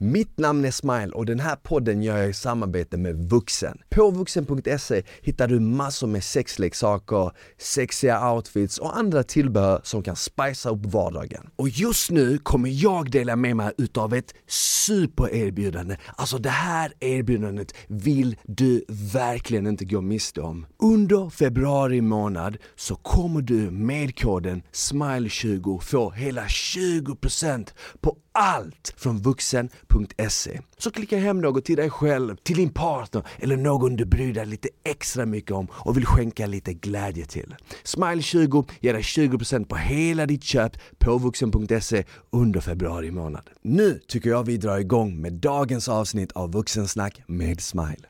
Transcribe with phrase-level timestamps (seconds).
[0.00, 3.78] Mitt namn är Smile och den här podden gör jag i samarbete med Vuxen.
[3.90, 10.72] På vuxen.se hittar du massor med sexleksaker, sexiga outfits och andra tillbehör som kan spicea
[10.72, 11.50] upp vardagen.
[11.56, 15.96] Och just nu kommer jag dela med mig utav ett supererbjudande.
[16.16, 20.66] Alltså det här erbjudandet vill du verkligen inte gå miste om.
[20.82, 27.68] Under februari månad så kommer du med koden SMILE20 få hela 20%
[28.00, 30.60] på allt från vuxen.se.
[30.78, 34.46] Så klicka hem något till dig själv, till din partner eller någon du bryr dig
[34.46, 37.54] lite extra mycket om och vill skänka lite glädje till.
[37.84, 43.50] Smile20 ger dig 20% på hela ditt köp på vuxen.se under februari månad.
[43.62, 48.08] Nu tycker jag vi drar igång med dagens avsnitt av Vuxensnack med Smile.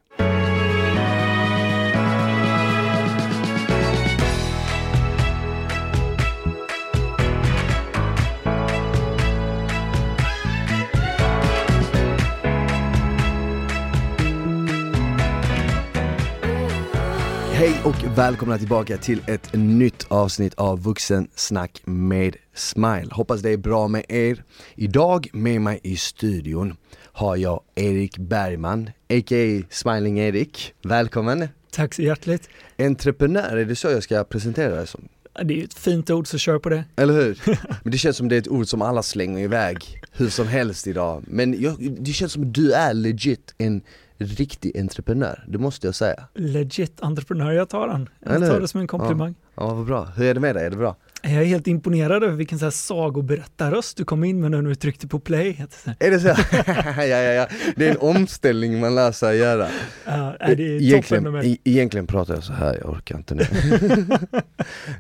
[17.59, 23.09] Hej och välkomna tillbaka till ett nytt avsnitt av Vuxensnack med Smile.
[23.11, 24.45] Hoppas det är bra med er.
[24.75, 26.77] Idag med mig i studion
[27.13, 29.63] har jag Erik Bergman, a.k.a.
[29.71, 30.75] Smiling Erik.
[30.83, 31.49] Välkommen!
[31.71, 32.49] Tack så hjärtligt.
[32.79, 35.09] Entreprenör, är det så jag ska presentera dig som?
[35.43, 36.85] Det är ett fint ord så kör på det.
[36.97, 37.41] Eller hur?
[37.83, 40.87] Men det känns som det är ett ord som alla slänger iväg hur som helst
[40.87, 41.25] idag.
[41.27, 43.83] Men jag, det känns som du är legit en
[44.19, 46.25] riktig entreprenör, det måste jag säga.
[46.35, 48.09] Legit entreprenör, jag tar den.
[48.25, 48.61] Jag Eller tar hur?
[48.61, 49.35] det som en komplimang.
[49.55, 50.05] Ja, vad bra.
[50.05, 50.67] Hur är det med dig?
[50.67, 50.97] Är det bra?
[51.23, 54.75] Jag är helt imponerad över vilken så här sagoberättarröst du kom in med när du
[54.75, 55.67] tryckte på play.
[55.99, 56.29] Är det så?
[56.67, 57.49] ja, ja, ja.
[57.77, 59.69] Det är en omställning man lär sig göra.
[60.07, 61.53] Ja, nej, det är Egentligen, med mig.
[61.53, 63.43] e- egentligen pratar jag så här, jag orkar inte nu.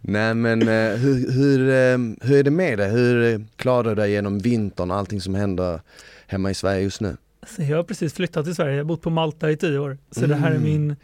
[0.02, 2.90] Nej men eh, hur, hur, eh, hur är det med dig?
[2.90, 5.80] Hur klarar du dig genom vintern och allting som händer
[6.26, 7.16] hemma i Sverige just nu?
[7.56, 9.98] Så jag har precis flyttat till Sverige, jag har bott på Malta i tio år.
[10.10, 10.62] Så det här är Mm.
[10.64, 10.96] min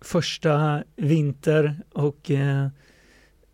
[0.00, 2.66] första vinter och eh,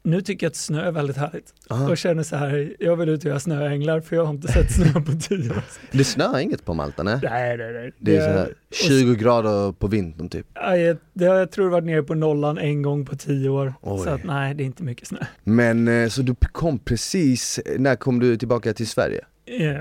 [0.02, 1.54] nu tycker jag att snö är väldigt härligt.
[1.70, 1.90] Aha.
[1.90, 4.72] Och känner så här, jag vill ut och göra snöänglar för jag har inte sett
[4.74, 5.62] snö på tio år.
[5.92, 7.20] Det snöar inget på Malta nej?
[7.22, 7.92] Nej, nej, nej.
[7.98, 10.46] Det är så här och 20 grader på vintern typ.
[10.54, 13.74] Ja, jag, det har jag tror varit nere på nollan en gång på tio år.
[13.82, 14.04] Oj.
[14.04, 15.18] Så att nej, det är inte mycket snö.
[15.44, 19.24] Men eh, så du kom precis, när kom du tillbaka till Sverige?
[19.46, 19.76] Eh,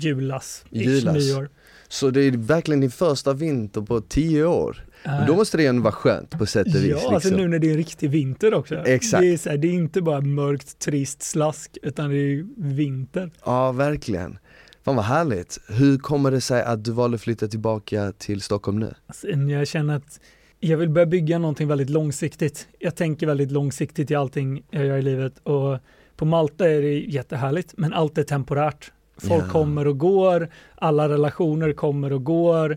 [0.00, 1.14] julas, Julas.
[1.14, 1.48] nyår.
[1.88, 4.86] Så det är verkligen din första vinter på 10 år?
[5.04, 7.36] Eh, Då måste det ju ändå vara skönt på sätt och vis ja, alltså liksom.
[7.36, 8.74] nu när det är en riktig vinter också.
[8.74, 9.20] Exakt.
[9.20, 13.30] Det är, så här, det är inte bara mörkt, trist slask, utan det är vinter.
[13.44, 14.38] Ja, verkligen.
[14.84, 15.58] Fan vad härligt.
[15.68, 18.94] Hur kommer det sig att du valde att flytta tillbaka till Stockholm nu?
[19.06, 20.20] Alltså, jag känner att
[20.60, 22.68] jag vill börja bygga någonting väldigt långsiktigt.
[22.78, 25.78] Jag tänker väldigt långsiktigt i allting jag gör i livet och
[26.16, 28.92] på Malta är det jättehärligt, men allt är temporärt.
[29.16, 29.50] Folk Ja.
[29.52, 32.76] kommer och går, alla relationer kommer och går.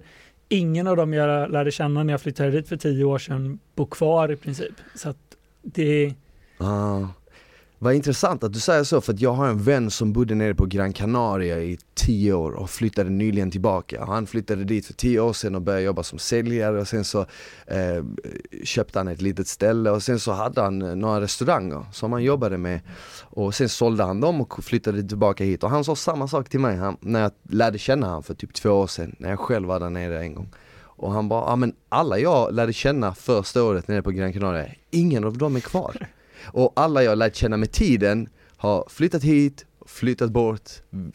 [0.49, 3.85] Ingen av dem jag lärde känna när jag flyttade dit för tio år sedan bor
[3.85, 4.73] kvar i princip.
[4.95, 5.17] Så att
[5.61, 6.13] det,
[6.57, 7.07] Ja.
[7.81, 10.55] Vad intressant att du säger så, för att jag har en vän som bodde nere
[10.55, 14.05] på Gran Canaria i 10 år och flyttade nyligen tillbaka.
[14.05, 17.25] Han flyttade dit för 10 år sedan och började jobba som säljare och sen så
[17.67, 18.03] eh,
[18.63, 22.23] köpte han ett litet ställe och sen så hade han eh, några restauranger som han
[22.23, 22.81] jobbade med
[23.21, 26.59] och sen sålde han dem och flyttade tillbaka hit och han sa samma sak till
[26.59, 29.67] mig han, när jag lärde känna honom för typ två år sedan, när jag själv
[29.67, 30.49] var där nere en gång.
[30.81, 34.69] Och han bara, ja men alla jag lärde känna första året nere på Gran Canaria,
[34.91, 36.07] ingen av dem är kvar.
[36.45, 40.69] Och alla jag lärt känna med tiden har flyttat hit, flyttat bort,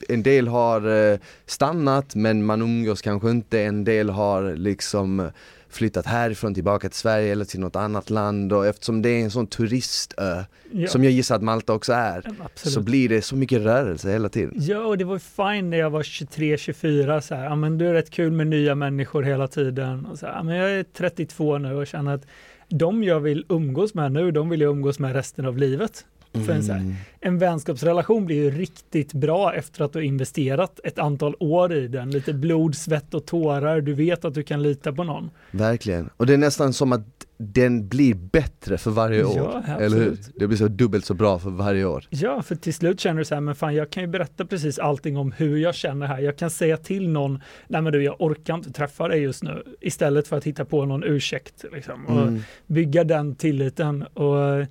[0.08, 5.30] en del har eh, stannat men man umgås kanske inte, en del har liksom
[5.74, 8.52] flyttat härifrån tillbaka till Sverige eller till något annat land.
[8.52, 12.18] Och eftersom det är en sån turistö, ja, som jag gissar att Malta också är,
[12.44, 12.74] absolut.
[12.74, 14.54] så blir det så mycket rörelse hela tiden.
[14.56, 17.86] Ja, och det var ju fine när jag var 23-24 så här, ja men det
[17.86, 20.06] är rätt kul med nya människor hela tiden.
[20.06, 22.26] Och så här, men jag är 32 nu och känner att
[22.68, 26.04] de jag vill umgås med nu, de vill jag umgås med resten av livet.
[26.46, 26.94] För en, så här, Mm.
[27.20, 31.88] en vänskapsrelation blir ju riktigt bra efter att du har investerat ett antal år i
[31.88, 32.10] den.
[32.10, 33.80] Lite blod, svett och tårar.
[33.80, 35.30] Du vet att du kan lita på någon.
[35.50, 39.80] Verkligen, och det är nästan som att den blir bättre för varje Ja, år, absolut.
[39.80, 40.18] eller hur?
[40.36, 42.04] Det blir så dubbelt så bra för varje år.
[42.10, 44.78] Ja, för till slut känner du så här, men fan jag kan ju berätta precis
[44.78, 46.18] allting om hur jag känner här.
[46.18, 49.62] Jag kan säga till någon, nej men du jag orkar inte träffa dig just nu,
[49.80, 51.64] istället för att hitta på någon ursäkt.
[51.72, 52.40] Liksom, och Mm.
[52.66, 54.02] bygga den tilliten.
[54.02, 54.66] Och,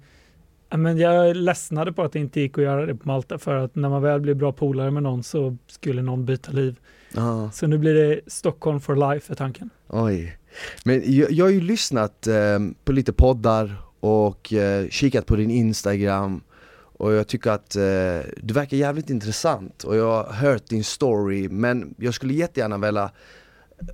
[0.69, 3.55] ja, men jag ledsnade på att det inte gick att göra det på Malta, för
[3.55, 6.79] att när man väl blir bra polare med någon så skulle någon byta liv.
[7.15, 7.49] Ja.
[7.53, 9.69] Så nu blir det Stockholm for life är tanken.
[9.87, 10.37] Oj.
[10.83, 15.51] Men jag, jag har ju lyssnat eh, på lite poddar och eh, kikat på din
[15.51, 16.41] Instagram
[16.97, 21.49] Och jag tycker att eh, du verkar jävligt intressant och jag har hört din story
[21.49, 23.11] men jag skulle jättegärna vilja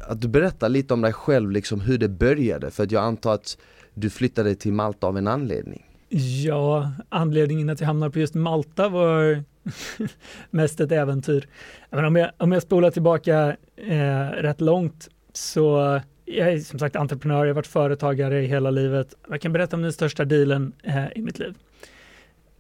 [0.08, 2.72] att du berättar lite om dig själv, liksom hur det började.
[2.72, 3.58] För att jag antar att
[3.94, 5.86] du flyttade till Malta av en anledning.
[6.44, 9.44] Ja, anledningen att jag hamnade på just Malta var
[10.50, 11.48] mest ett äventyr.
[11.90, 16.96] Men om, jag, om jag spolar tillbaka eh, rätt långt så jag är som sagt
[16.96, 19.16] entreprenör, jag har varit företagare i hela livet.
[19.30, 21.56] Jag kan berätta om den största dealen eh, i mitt liv.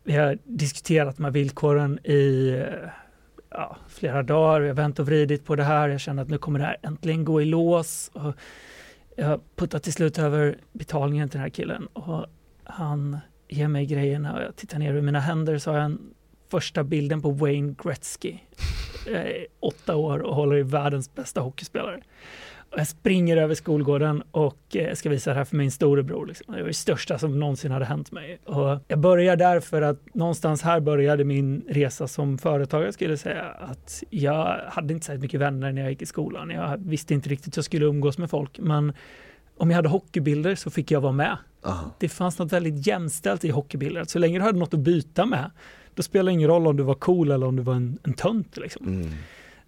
[0.04, 2.89] Vi har diskuterat de här villkoren i eh,
[3.50, 4.62] ja, flera dagar.
[4.62, 5.89] Jag har vänt och vridit på det här.
[5.89, 8.12] Jag känner att nu kommer det här äntligen gå i lås.
[8.13, 8.33] Och
[9.16, 12.25] jag puttar till slut över betalningen till den här killen och
[12.63, 13.18] han
[13.48, 16.13] ger mig grejerna och jag tittar ner i mina händer så har jag en
[16.51, 18.38] första bilden på Wayne Gretzky.
[19.06, 22.01] Jag är åtta år och håller i världens bästa hockeyspelare.
[22.71, 26.25] Och jag springer över skolgården och eh, ska visa det här för min storebror.
[26.25, 26.54] Liksom.
[26.56, 28.39] Det var det största som någonsin hade hänt mig.
[28.45, 33.19] Och jag börjar där för att någonstans här började min resa som företagare skulle jag
[33.19, 33.44] säga.
[33.44, 36.50] Att jag hade inte så mycket vänner när jag gick i skolan.
[36.50, 38.60] Jag visste inte riktigt hur jag skulle umgås med folk.
[38.60, 38.94] Men
[39.57, 41.38] om jag hade hockeybilder så fick jag vara med.
[41.63, 41.92] Aha.
[42.00, 44.04] Det fanns något väldigt jämställt i hockeybilder.
[44.04, 45.51] Så länge du hade något att byta med,
[45.94, 48.13] då spelar det ingen roll om du var cool eller om du var en, en
[48.13, 48.57] tönt.
[48.57, 48.88] Liksom.
[48.88, 49.10] Mm.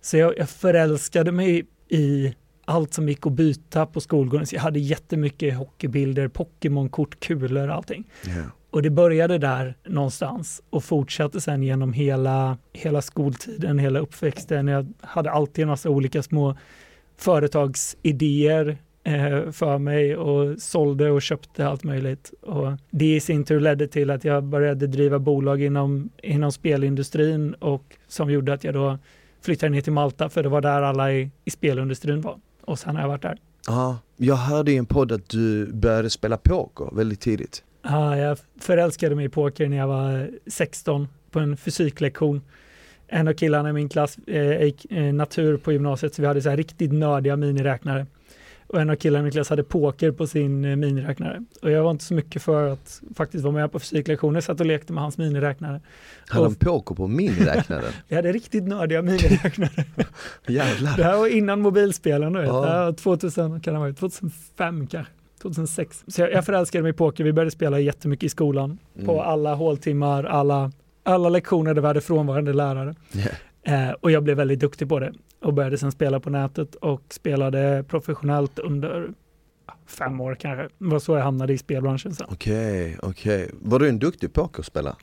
[0.01, 2.35] Så jag, jag förälskade mig i
[2.71, 4.45] allt som gick att byta på skolgården.
[4.45, 8.07] Så jag hade jättemycket hockeybilder, Pokémon-kort, kulor, allting.
[8.27, 8.45] Yeah.
[8.71, 14.67] Och det började där någonstans och fortsatte sen genom hela, hela skoltiden, hela uppväxten.
[14.67, 16.57] Jag hade alltid en massa olika små
[17.17, 22.33] företagsidéer eh, för mig och sålde och köpte allt möjligt.
[22.41, 27.53] Och det i sin tur ledde till att jag började driva bolag inom, inom spelindustrin
[27.53, 28.97] och som gjorde att jag då
[29.41, 32.95] flyttade ner till Malta för det var där alla i, i spelindustrin var och sen
[32.95, 33.37] har jag varit där.
[33.67, 37.63] Ja, jag hörde i en podd att du började spela poker väldigt tidigt.
[37.83, 42.41] Ja, jag förälskade mig i poker när jag var 16 på en fysiklektion.
[43.07, 46.41] En av killarna i min klass eh, gick eh, natur på gymnasiet så vi hade
[46.41, 48.05] så här riktigt nördiga miniräknare
[48.71, 51.43] och en av killarna i min klass hade poker på sin eh, miniräknare.
[51.61, 54.65] Och jag var inte så mycket för att faktiskt vara med på fysiklektioner, satt och
[54.65, 55.81] lekte med hans miniräknare.
[56.27, 57.93] Hade han poker på miniräknaren?
[58.07, 59.85] vi hade riktigt nördiga miniräknare.
[60.47, 60.97] Jävlar.
[60.97, 62.47] Det här var innan mobilspelen, vet.
[62.47, 62.61] Ja.
[62.61, 65.13] Det här var 2000, kan det vara, 2005 kanske.
[65.41, 66.03] 2006.
[66.07, 68.77] Så jag, jag förälskade mig i poker, vi började spela jättemycket i skolan.
[68.95, 69.07] Mm.
[69.07, 70.71] På alla håltimmar, alla,
[71.03, 72.95] alla lektioner där vi hade frånvarande lärare.
[73.13, 73.89] Yeah.
[73.89, 77.01] Eh, och jag blev väldigt duktig på det och började sen spela på nätet och
[77.09, 79.09] spelade professionellt under
[79.85, 80.63] fem år kanske.
[80.63, 82.27] Det var så jag hamnade i spelbranschen sen.
[82.29, 83.43] Okej, okay, okej.
[83.43, 83.55] Okay.
[83.61, 84.95] Var du en duktig pokerspelare?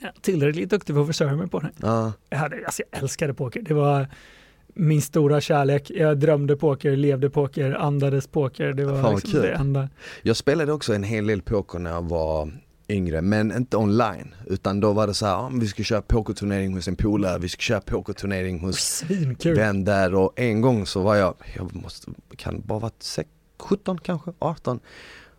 [0.00, 1.70] Ja, tillräckligt duktig för att försörja mig på det.
[1.76, 2.12] Ja.
[2.28, 3.62] Jag, hade, alltså jag älskade poker.
[3.62, 4.06] Det var
[4.66, 5.90] min stora kärlek.
[5.90, 8.72] Jag drömde poker, levde poker, andades poker.
[8.72, 9.88] Det var liksom det enda.
[10.22, 12.50] Jag spelade också en hel del poker när jag var
[12.88, 14.34] yngre, men inte online.
[14.46, 17.48] Utan då var det så här, ja, vi ska köra pokerturnering hos en polare, vi
[17.48, 19.04] ska köra pokerturnering hos
[19.38, 23.18] den där och en gång så var jag, jag måste, kan bara varit
[23.58, 24.80] 17 kanske, 18.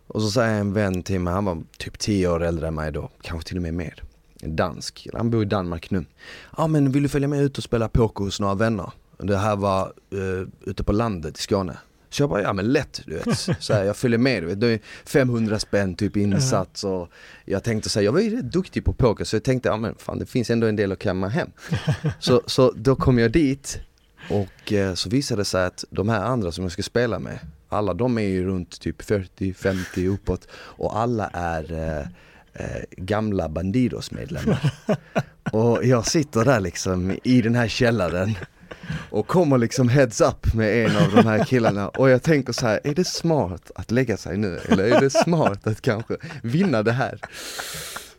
[0.06, 2.92] Och så säger en vän till mig, han var typ 10 år äldre än mig
[2.92, 4.02] då, kanske till och med mer.
[4.40, 6.04] En dansk, han bor i Danmark nu.
[6.56, 8.92] Ja men vill du följa med ut och spela poker hos några vänner?
[9.18, 11.78] Det här var uh, ute på landet i Skåne.
[12.10, 13.38] Så jag bara, ja men lätt du vet.
[13.58, 14.60] Så här, jag följer med du vet.
[14.60, 17.08] Det är 500 spänn typ insats och
[17.44, 19.94] jag tänkte säga jag var ju rätt duktig på poker så jag tänkte, ja men
[19.94, 21.50] fan det finns ändå en del att kamma hem.
[22.20, 23.80] Så, så då kom jag dit
[24.30, 27.38] och eh, så visade det sig att de här andra som jag ska spela med,
[27.68, 32.06] alla de är ju runt typ 40-50 uppåt och alla är eh,
[32.52, 34.72] eh, gamla Bandidos medlemmar.
[35.52, 38.34] Och jag sitter där liksom i den här källaren
[39.10, 42.66] och kommer liksom heads up med en av de här killarna och jag tänker så
[42.66, 46.82] här, är det smart att lägga sig nu eller är det smart att kanske vinna
[46.82, 47.20] det här?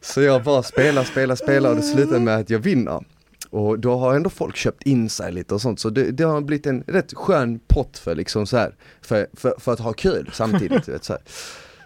[0.02, 3.04] Så jag bara spelar, spelar, spelar och det slutar med att jag vinner.
[3.50, 6.42] Och då har ändå folk köpt in sig lite och sånt så det, det har
[6.42, 10.30] blivit en rätt skön pott för liksom så här, för, för, för att ha kul
[10.34, 10.88] samtidigt.
[10.88, 11.22] Vet, så här.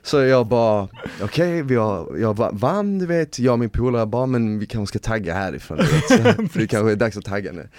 [0.03, 0.88] Så jag bara,
[1.22, 1.75] okej, okay,
[2.22, 5.77] jag vann du vet, jag och min polare bara, men vi kanske ska tagga härifrån
[5.77, 7.69] du vet, så, för det kanske är dags att tagga nu.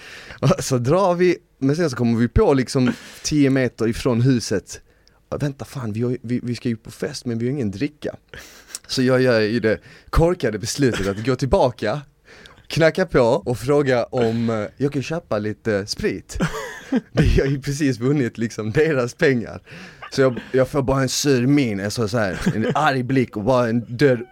[0.58, 4.80] Så drar vi, men sen så kommer vi på liksom 10 meter ifrån huset,
[5.40, 8.16] vänta fan vi, har, vi, vi ska ju på fest men vi har ingen dricka.
[8.86, 9.78] Så jag gör ju det
[10.10, 12.00] korkade beslutet att gå tillbaka,
[12.66, 16.38] knacka på och fråga om eh, jag kan köpa lite sprit.
[17.12, 19.62] Vi har ju precis vunnit liksom deras pengar.
[20.14, 23.42] Så jag, jag får bara en sur min, alltså så här, en arg blick och
[23.42, 24.24] bara en dörr,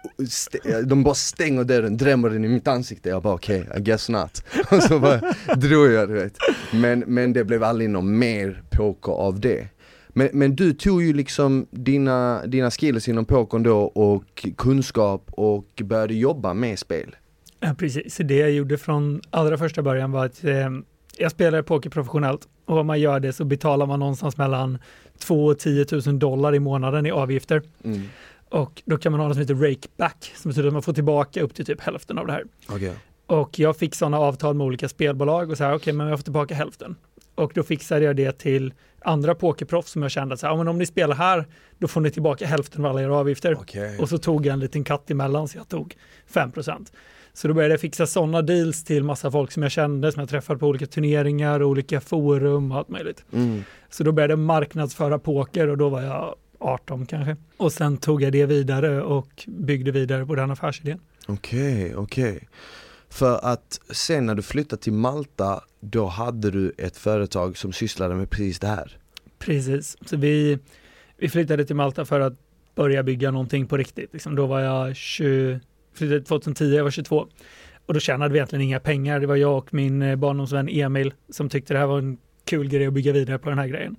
[0.85, 3.09] de bara stänger dörren, drämmer den i mitt ansikte.
[3.09, 4.43] Jag bara okej, okay, I guess not.
[4.71, 5.21] Och så bara
[5.55, 6.37] drog jag du vet.
[6.71, 9.67] Men, men det blev aldrig någon mer poker av det.
[10.09, 15.81] Men, men du tog ju liksom dina, dina skills inom pokern då och kunskap och
[15.83, 17.15] började jobba med spel.
[17.59, 20.69] Ja, precis, det jag gjorde från allra första början var att eh,
[21.17, 24.77] jag spelade poker professionellt och om man gör det så betalar man någonstans mellan
[25.17, 27.61] 2 och 10 000 dollar i månaden i avgifter.
[27.83, 28.01] Mm.
[28.49, 31.41] Och då kan man ha något som heter rakeback, som betyder att man får tillbaka
[31.41, 32.43] upp till typ hälften av det här.
[32.69, 32.91] Okay.
[33.25, 36.19] Och jag fick sådana avtal med olika spelbolag och så här, okej, okay, men jag
[36.19, 36.95] får tillbaka hälften.
[37.35, 40.67] Och då fixade jag det till andra pokerproffs som jag kände att så här, men
[40.67, 41.47] om ni spelar här,
[41.79, 43.59] då får ni tillbaka hälften av alla era avgifter.
[43.59, 43.97] Okay.
[43.97, 46.51] Och så tog jag en liten katt emellan, så jag tog 5
[47.33, 50.29] Så då började jag fixa sådana deals till massa folk som jag kände, som jag
[50.29, 53.25] träffade på olika turneringar, olika forum och allt möjligt.
[53.33, 53.63] Mm.
[53.89, 57.35] Så då började jag marknadsföra poker och då var jag 18 kanske.
[57.57, 60.99] Och sen tog jag det vidare och byggde vidare på den affärsidén.
[61.27, 62.31] Okej, okay, okej.
[62.31, 62.47] Okay.
[63.09, 68.15] För att sen när du flyttade till Malta, då hade du ett företag som sysslade
[68.15, 68.97] med precis det här?
[69.39, 70.59] Precis, så vi,
[71.17, 72.33] vi flyttade till Malta för att
[72.75, 74.13] börja bygga någonting på riktigt.
[74.13, 75.59] Liksom då var jag 20,
[75.93, 77.27] flyttade 2010, jag var 22.
[77.85, 79.19] Och då tjänade vi egentligen inga pengar.
[79.19, 82.69] Det var jag och min eh, barndomsvän Emil som tyckte det här var en kul
[82.69, 83.95] grej att bygga vidare på den här grejen.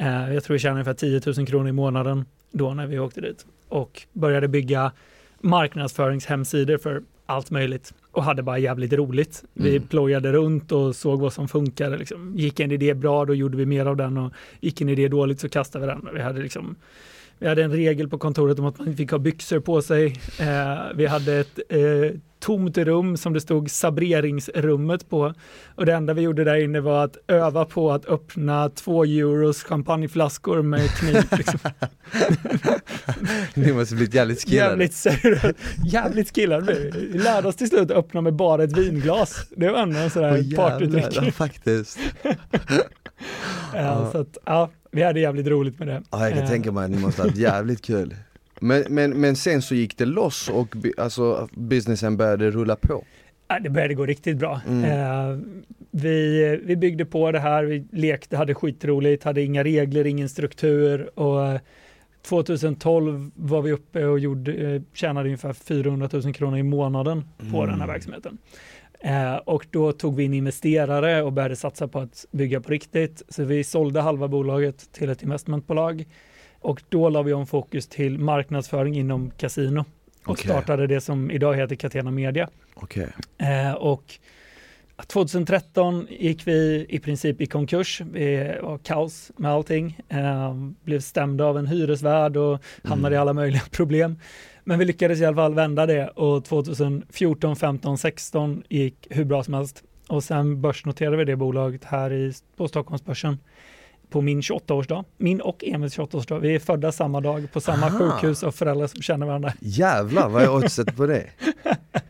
[0.00, 3.20] Uh, jag tror vi tjänade ungefär 10 000 kronor i månaden då när vi åkte
[3.20, 4.92] dit och började bygga
[5.40, 9.44] marknadsföringshemsidor för allt möjligt och hade bara jävligt roligt.
[9.52, 9.88] Vi mm.
[9.88, 11.96] plojade runt och såg vad som funkade.
[11.96, 12.32] Liksom.
[12.36, 15.40] Gick en idé bra, då gjorde vi mer av den och gick en idé dåligt
[15.40, 16.08] så kastade vi den.
[16.14, 16.76] Vi hade liksom
[17.42, 20.06] vi hade en regel på kontoret om att man inte fick ha byxor på sig.
[20.40, 25.34] Eh, vi hade ett eh, tomt rum som det stod sabreringsrummet på.
[25.74, 29.62] Och det enda vi gjorde där inne var att öva på att öppna två euros
[29.62, 31.24] champagneflaskor med kniv.
[31.36, 31.60] Liksom.
[33.54, 34.70] Ni måste blivit jävligt skillade.
[34.70, 35.06] Jävligt,
[35.84, 36.90] jävligt skillade.
[37.12, 39.46] Vi lärde oss till slut att öppna med bara ett vinglas.
[39.56, 41.16] Det var ändå en sån där partytrick.
[41.22, 41.98] Ja, faktiskt.
[43.74, 46.02] ja, så att, ja, vi hade jävligt roligt med det.
[46.10, 48.14] Ja, jag kan tänka mig att ni måste ha haft jävligt kul.
[48.60, 53.04] Men, men, men sen så gick det loss och alltså, businessen började rulla på?
[53.48, 54.60] Ja, det började gå riktigt bra.
[54.68, 54.84] Mm.
[54.84, 55.38] Eh,
[55.90, 61.18] vi, vi byggde på det här, vi lekte, hade skitroligt, hade inga regler, ingen struktur
[61.18, 61.60] och
[62.22, 67.56] 2012 var vi uppe och gjorde, eh, tjänade ungefär 400 000 kronor i månaden på
[67.56, 67.70] mm.
[67.70, 68.38] den här verksamheten.
[69.04, 73.22] Eh, och då tog vi in investerare och började satsa på att bygga på riktigt.
[73.28, 76.04] Så vi sålde halva bolaget till ett investmentbolag
[76.60, 79.84] och då la vi om fokus till marknadsföring inom kasino
[80.24, 80.44] och okay.
[80.44, 82.48] startade det som idag heter Catena Media.
[82.74, 83.06] Okay.
[83.38, 84.18] Eh, och
[85.06, 88.02] 2013 gick vi i princip i konkurs.
[88.12, 90.00] Det var kaos med allting.
[90.08, 90.54] Eh,
[90.84, 93.18] blev stämda av en hyresvärd och hamnade mm.
[93.18, 94.18] i alla möjliga problem.
[94.64, 99.44] Men vi lyckades i alla fall vända det och 2014, 15, 16 gick hur bra
[99.44, 99.82] som helst.
[100.08, 103.38] Och sen börsnoterade vi det bolaget här i, på Stockholmsbörsen
[104.10, 105.04] på min 28-årsdag.
[105.16, 106.38] Min och Emils 28-årsdag.
[106.38, 107.98] Vi är födda samma dag på samma Aha.
[107.98, 109.52] sjukhus och föräldrar som känner varandra.
[109.60, 111.26] Jävlar, vad är oddset på det?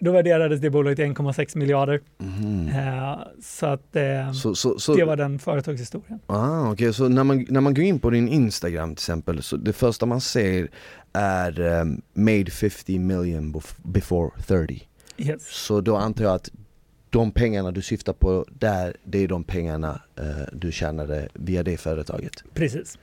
[0.00, 2.00] Då värderades det bolaget till 1,6 miljarder.
[2.20, 2.68] Mm.
[3.42, 6.20] så att eh, så, så, så, det var den företagshistorien.
[6.26, 6.92] Ah, okay.
[6.92, 10.06] Så när man, när man går in på din Instagram till exempel, så det första
[10.06, 10.68] man ser
[11.12, 14.82] är um, made 50 million before 30.
[15.16, 15.42] Yes.
[15.46, 16.50] Så då antar jag att
[17.10, 21.76] de pengarna du syftar på där, det är de pengarna uh, du tjänade via det
[21.76, 22.44] företaget.
[22.54, 22.98] Precis.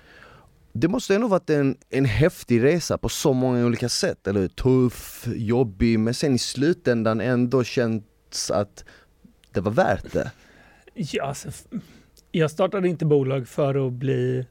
[0.79, 5.27] Det måste ändå varit en, en häftig resa på så många olika sätt, eller tuff,
[5.35, 8.85] jobbig, men sen i slutändan ändå känts att
[9.53, 10.31] det var värt det.
[10.93, 11.49] Ja, alltså,
[12.31, 14.45] jag startade inte bolag för att bli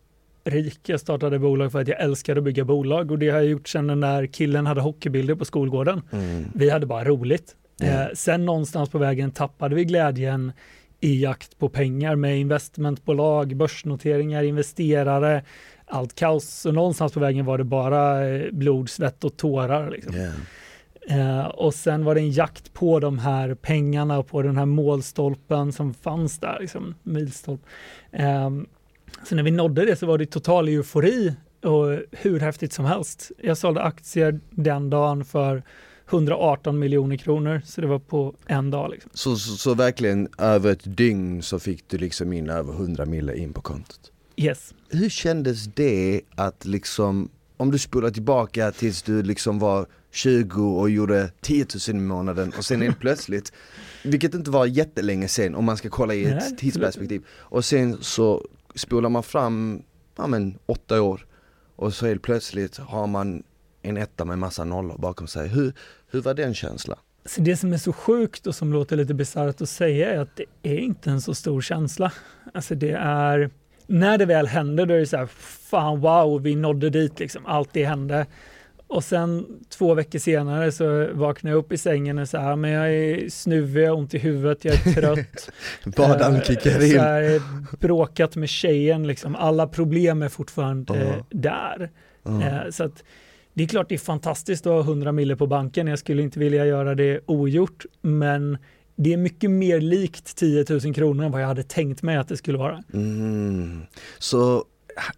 [0.45, 0.81] rik.
[0.87, 3.69] Jag startade bolag för att jag älskade att bygga bolag och det har jag gjort
[3.69, 6.03] sedan den där killen hade hockeybilder på skolgården.
[6.13, 6.45] Mm.
[6.55, 7.57] Vi hade bara roligt.
[7.81, 8.01] Mm.
[8.01, 10.53] Eh, sen någonstans på vägen tappade vi glädjen
[11.01, 15.45] i jakt på pengar med investmentbolag, börsnoteringar, investerare,
[15.87, 16.49] allt kaos.
[16.49, 19.91] Så någonstans på vägen var det bara eh, blod, svett och tårar.
[19.91, 20.15] Liksom.
[20.15, 20.35] Yeah.
[21.09, 24.67] Eh, och sen var det en jakt på de här pengarna och på den här
[24.67, 27.61] målstolpen som fanns där, liksom, milstolp.
[28.13, 28.51] Eh,
[29.25, 33.31] så när vi nådde det så var det total eufori och hur häftigt som helst.
[33.43, 35.63] Jag sålde aktier den dagen för
[36.11, 38.91] 118 miljoner kronor, så det var på en dag.
[38.91, 39.11] Liksom.
[39.15, 43.37] Så, så, så, verkligen över ett dygn så fick du liksom in över 100 mille
[43.37, 44.13] in på kontot?
[44.37, 44.75] Yes.
[44.89, 50.91] Hur kändes det att liksom, om du spolar tillbaka tills du liksom var 20 och
[50.91, 53.53] gjorde 10 000 i månaden och sen helt plötsligt,
[54.05, 57.99] vilket inte var jättelänge sen om man ska kolla i ett Nej, tidsperspektiv, och sen
[58.01, 59.83] så spolar man fram,
[60.17, 61.27] ja men åtta år
[61.77, 63.43] och så helt plötsligt har man
[63.83, 65.49] en etta med massa nollor bakom sig.
[65.49, 65.73] Hur,
[66.11, 66.99] hur var den känslan?
[67.25, 70.37] Så det som är så sjukt och som låter lite bisarrt att säga är att
[70.37, 72.13] det är inte en så stor känsla.
[72.55, 73.51] Alltså det är,
[73.87, 75.27] när det väl händer då är det så här,
[75.71, 78.27] fan wow, vi nådde dit liksom, allt det hände.
[78.87, 79.47] och sen
[79.79, 83.29] två veckor senare så vaknar jag upp i sängen och så här, men jag är
[83.31, 85.51] snuvig, jag har ont i huvudet, jag är trött.
[85.97, 86.91] Badan kickar in.
[86.93, 87.41] Så här,
[87.81, 89.37] bråkat med tjejen, liksom.
[89.37, 91.27] alla problem är fortfarande Ja.
[91.31, 91.91] där.
[92.23, 92.43] Ja.
[92.43, 93.05] Eh, Så att
[93.55, 95.87] det är klart det är fantastiskt att ha 100 mille på banken.
[95.87, 98.59] Jag skulle inte vilja göra det ogjort, men
[98.97, 102.29] det är mycket mer likt 10 000 kronor än vad jag hade tänkt mig att
[102.29, 102.83] det skulle vara.
[102.93, 103.83] Mm.
[104.19, 104.65] Så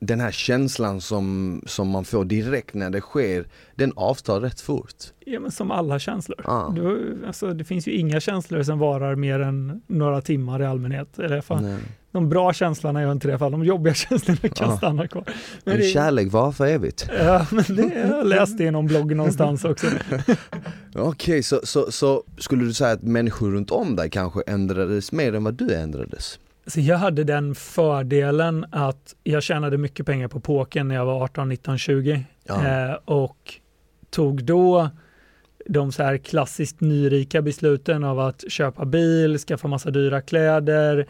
[0.00, 4.94] den här känslan som, som man får direkt när det sker, den avtar rätt fort.
[5.26, 6.40] Ja, men som alla känslor.
[6.44, 6.72] Ja.
[6.76, 11.18] Du, alltså, det finns ju inga känslor som varar mer än några timmar i allmänhet.
[11.18, 11.80] Eller fan, Nej.
[12.12, 14.76] De bra känslorna gör inte det, för de jobbiga känslorna kan Ja.
[14.76, 15.24] stanna kvar.
[15.64, 17.10] Men En det, kärlek var för evigt.
[17.18, 19.86] ja, men det, jag har läst det i någon blogg någonstans också.
[20.94, 25.34] Okej, så, så, så skulle du säga att människor runt om dig kanske ändrades mer
[25.34, 26.38] än vad du ändrades?
[26.66, 31.22] Så jag hade den fördelen att jag tjänade mycket pengar på pokern när jag var
[31.24, 32.66] 18, 19, 20 Ja.
[32.90, 33.54] eh, och
[34.10, 34.90] tog då
[35.66, 41.06] de så här klassiskt nyrika besluten av att köpa bil, skaffa massa dyra kläder,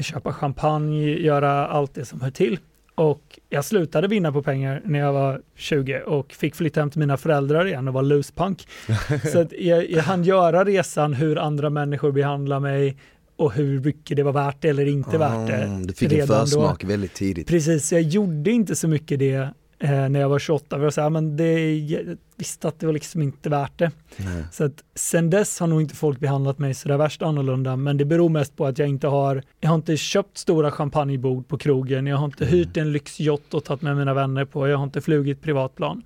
[0.00, 2.58] köpa champagne, göra allt det som hör till.
[2.94, 7.00] Och jag slutade vinna på pengar när jag var 20 och fick flytta hem till
[7.00, 8.68] mina föräldrar igen och vara luspank.
[9.32, 12.96] Så att jag, jag hann göra resan hur andra människor behandlar mig
[13.36, 15.68] och hur mycket det var värt det eller inte värt det.
[15.72, 16.46] Ah, du fick en redan då.
[16.46, 17.48] försmak väldigt tidigt.
[17.48, 20.76] Precis, jag gjorde inte så mycket det eh, när jag var 28.
[20.76, 23.90] För jag, sa, men det, jag visste att det var liksom inte värt det.
[24.16, 24.44] Nej.
[24.52, 28.04] Så att sen dess har nog inte folk behandlat mig sådär värst annorlunda, men det
[28.04, 32.06] beror mest på att jag inte har, jag har inte köpt stora champagnebord på krogen,
[32.06, 35.00] jag har inte hyrt en lyxjott och tagit med mina vänner på, jag har inte
[35.00, 36.02] flugit privatplan.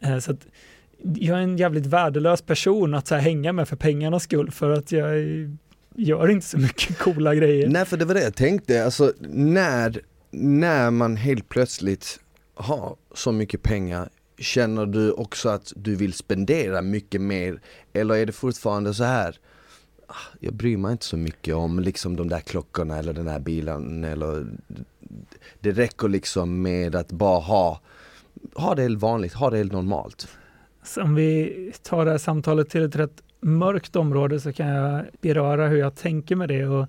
[0.00, 0.46] Eh, så att
[1.14, 4.70] jag är en jävligt värdelös person att så här, hänga med för pengarnas skull, för
[4.70, 5.14] att jag
[5.96, 7.68] gör inte så mycket coola grejer.
[7.68, 12.20] Nej för det var det jag tänkte, alltså när, när man helt plötsligt
[12.56, 14.08] ha så mycket pengar
[14.38, 17.60] Känner du också att du vill spendera mycket mer
[17.92, 19.38] eller är det fortfarande så här
[20.06, 23.38] ah, jag bryr mig inte så mycket om liksom de där klockorna eller den där
[23.38, 24.46] bilen eller
[25.60, 27.80] Det räcker liksom med att bara ha
[28.54, 30.28] Ha det helt vanligt, ha det helt normalt.
[30.82, 35.04] Så om vi tar det här samtalet till ett rätt mörkt område så kan jag
[35.20, 36.66] beröra hur jag tänker med det.
[36.66, 36.86] Och,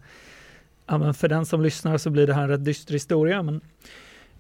[0.86, 3.44] ja, men för den som lyssnar så blir det här en rätt dyster historia.
[3.44, 3.62] Men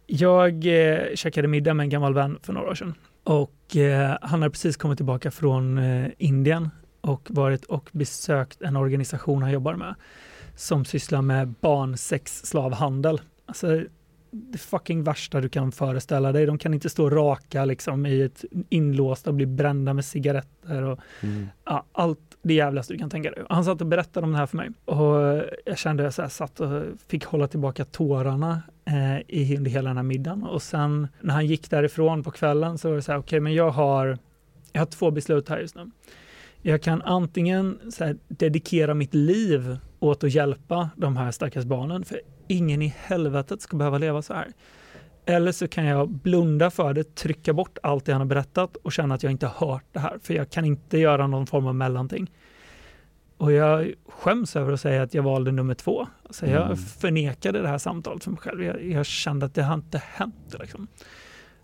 [0.08, 4.41] jag eh, käkade middag med en gammal vän för några år sedan och eh, han
[4.41, 6.70] har precis kommit tillbaka från eh, Indien
[7.02, 9.96] och varit och besökt en organisation han jobbar med
[10.56, 13.22] som sysslar med barnsexslavhandel.
[13.46, 13.84] Alltså
[14.31, 16.45] det fucking värsta du kan föreställa dig.
[16.45, 20.99] De kan inte stå raka liksom i ett inlåst och bli brända med cigaretter och
[21.65, 23.43] ja, allt det jävligaste du kan tänka dig.
[23.49, 26.29] Han satt och berättade om det här för mig och jag kände att jag här
[26.29, 31.07] satt och fick hålla tillbaka tårarna eh, i under hela den här middagen och sen
[31.21, 34.17] när han gick därifrån på kvällen så var det så här, okej, men jag har,
[34.71, 35.91] jag har två beslut här just nu.
[36.61, 42.05] Jag kan antingen så här, dedikera mitt liv åt att hjälpa de här stackars barnen,
[42.05, 44.47] för ingen i helvetet ska behöva leva så här.
[45.25, 48.91] Eller så kan jag blunda för det, trycka bort allt det han har berättat och
[48.91, 51.67] känna att jag inte har hört det här, för jag kan inte göra någon form
[51.67, 52.31] av mellanting.
[53.38, 56.07] Och jag skäms över att säga att jag valde nummer två.
[56.23, 56.77] Alltså jag Mm.
[56.77, 58.63] förnekade det här samtalet för mig själv.
[58.63, 60.55] Jag, jag kände att det har inte hänt.
[60.60, 60.88] Liksom.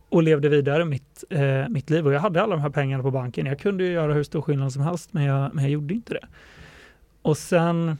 [0.10, 2.08] Och levde vidare mitt, eh, mitt liv.
[2.08, 3.46] Och jag hade alla de här pengarna på banken.
[3.46, 6.14] Jag kunde ju göra hur stor skillnad som helst, men jag, men jag gjorde inte
[6.14, 6.28] det.
[7.22, 7.98] Och sen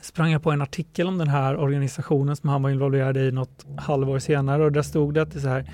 [0.00, 3.66] sprang jag på en artikel om den här organisationen som han var involverad i något
[3.78, 5.70] halvår senare och där stod det att det så här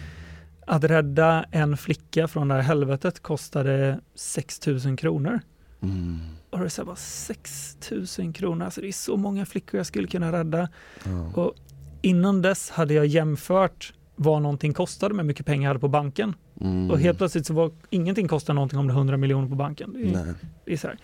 [0.67, 5.41] att rädda en flicka från det här helvetet kostade 6 000 kronor.
[5.83, 6.21] Mm.
[6.51, 7.79] Och det är bara 6
[8.19, 10.69] 000 kronor, alltså det är så många flickor jag skulle kunna rädda.
[11.05, 11.43] Ja.
[11.43, 11.55] Och
[12.03, 16.35] innan dess hade jag jämfört vad någonting kostade med mycket pengar jag hade på banken.
[16.61, 16.91] Mm.
[16.91, 19.93] Och helt plötsligt så var ingenting kostar någonting om det är 100 miljoner på banken.
[19.93, 20.99] Det är, det är så här.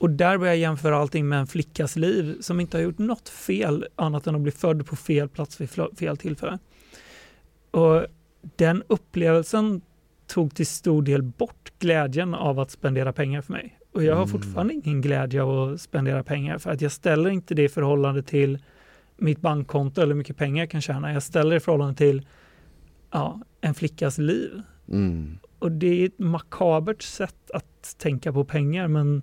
[0.00, 3.28] Och där börjar jag jämföra allting med en flickas liv som inte har gjort något
[3.28, 6.58] fel annat än att bli född på fel plats vid fel tillfälle.
[7.70, 8.06] Och
[8.56, 9.80] den upplevelsen
[10.26, 13.78] tog till stor del bort glädjen av att spendera pengar för mig.
[13.92, 14.28] Och jag har Mm.
[14.32, 18.22] fortfarande ingen glädje av att spendera pengar för att jag ställer inte det i förhållande
[18.22, 18.58] till
[19.16, 21.12] mitt bankkonto eller hur mycket pengar jag kan tjäna.
[21.12, 22.26] Jag ställer det i förhållande till
[23.10, 24.62] ja, en flickas liv.
[24.88, 25.38] Mm.
[25.58, 29.22] Och det är ett makabert sätt att tänka på pengar, men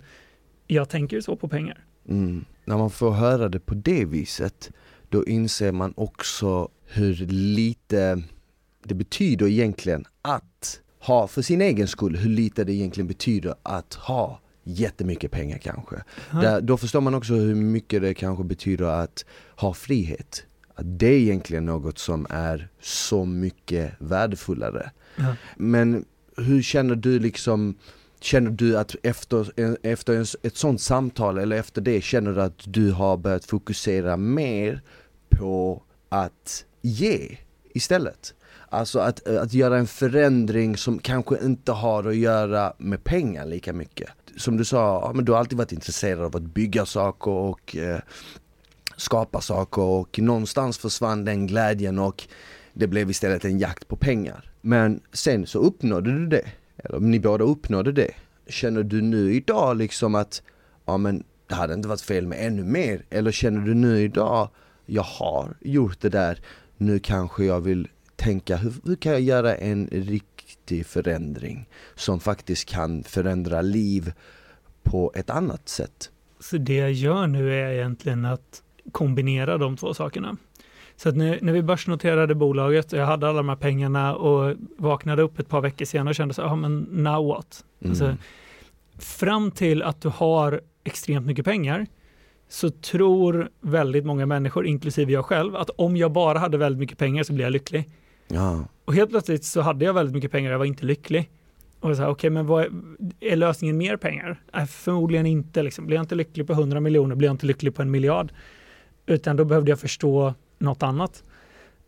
[0.68, 1.86] jag tänker så på pengar.
[2.10, 2.46] Mm.
[2.66, 4.72] När man får höra det på det viset,
[5.10, 8.24] då inser man också hur lite
[8.84, 13.94] det betyder egentligen att ha, för sin egen skull, hur lite det egentligen betyder att
[13.94, 15.96] ha jättemycket pengar kanske.
[16.32, 19.26] Där, då förstår man också hur mycket det kanske betyder att
[19.56, 20.46] ha frihet.
[20.76, 24.92] Att det är egentligen något som är så mycket värdefullare.
[25.16, 25.36] Ja.
[25.58, 26.06] Men
[26.38, 27.76] hur känner du liksom
[28.20, 29.52] Känner du att efter,
[29.86, 34.82] efter ett sånt samtal eller efter det känner du att du har börjat fokusera mer
[35.30, 37.38] på att ge
[37.74, 38.34] istället?
[38.70, 43.74] Alltså att, att göra en förändring som kanske inte har att göra med pengar lika
[43.74, 44.10] mycket.
[44.38, 47.76] Som du sa, ja, men du har alltid varit intresserad av att bygga saker och
[47.76, 48.00] eh,
[48.98, 52.28] skapa saker och någonstans försvann den glädjen och
[52.74, 54.52] det blev istället en jakt på pengar.
[54.62, 56.46] Men sen så uppnådde du det,
[56.78, 58.12] eller ni båda uppnådde det.
[58.48, 60.42] Känner du nu idag liksom att,
[60.86, 63.04] ja men det hade inte varit fel med ännu mer?
[63.10, 64.50] Eller känner du nu idag,
[64.86, 66.40] jag har gjort det där,
[66.78, 72.70] nu kanske jag vill tänka hur, hur kan jag göra en riktig förändring som faktiskt
[72.70, 74.14] kan förändra liv
[74.84, 76.12] på ett annat sätt?
[76.40, 80.38] Så det jag gör nu är egentligen att kombinera de två sakerna.
[80.98, 84.56] Så att när, när vi börsnoterade bolaget och jag hade alla de här pengarna och
[84.78, 87.66] vaknade upp ett par veckor senare och kände så, ja men now what?
[87.80, 87.92] Mm.
[87.92, 88.18] Alltså,
[89.00, 91.86] fram till att du har extremt mycket pengar
[92.50, 96.98] så tror väldigt många människor, inklusive jag själv, att om jag bara hade väldigt mycket
[96.98, 97.90] pengar så blir jag lycklig.
[98.28, 98.64] Ja.
[98.86, 101.30] Och helt plötsligt så hade jag väldigt mycket pengar och jag var inte lycklig.
[101.80, 102.72] Och så här, okay, men vad är,
[103.20, 104.42] är, lösningen mer pengar?
[104.54, 105.64] Äh, förmodligen inte.
[105.64, 105.86] Liksom.
[105.86, 108.32] Blir jag inte lycklig på 100 miljoner blir jag inte lycklig på en miljard.
[109.06, 111.24] Utan då behövde jag förstå något annat.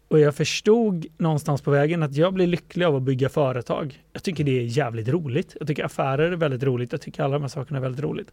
[0.08, 4.04] Och jag förstod någonstans på vägen att jag blir lycklig av att bygga företag.
[4.14, 5.56] Jag tycker det är jävligt roligt.
[5.60, 6.92] Jag tycker affärer är väldigt roligt.
[6.92, 8.32] Jag tycker alla de här sakerna är väldigt roligt.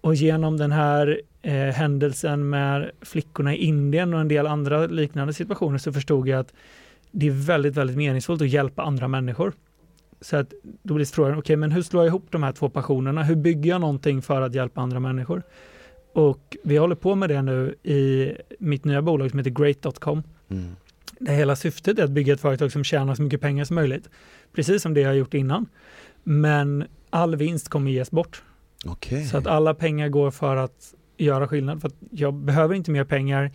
[0.00, 5.32] Och genom den här eh, händelsen med flickorna i Indien och en del andra liknande
[5.32, 6.52] situationer så förstod jag att
[7.10, 9.52] det är väldigt, väldigt meningsfullt att hjälpa andra människor.
[10.20, 12.68] Så att då blir frågan, okej, okay, men hur slår jag ihop de här två
[12.68, 13.22] passionerna?
[13.22, 15.42] Hur bygger jag någonting för att hjälpa andra människor?
[16.12, 20.22] Och vi håller på med det nu i mitt nya bolag som heter Great.com.
[20.48, 20.76] Mm.
[21.18, 24.08] Det hela syftet är att bygga ett företag som tjänar så mycket pengar som möjligt.
[24.52, 25.66] Precis som det jag har gjort innan.
[26.22, 28.42] Men all vinst kommer ges bort.
[28.84, 29.24] Okay.
[29.24, 31.80] Så att alla pengar går för att göra skillnad.
[31.80, 33.50] För jag behöver inte mer pengar,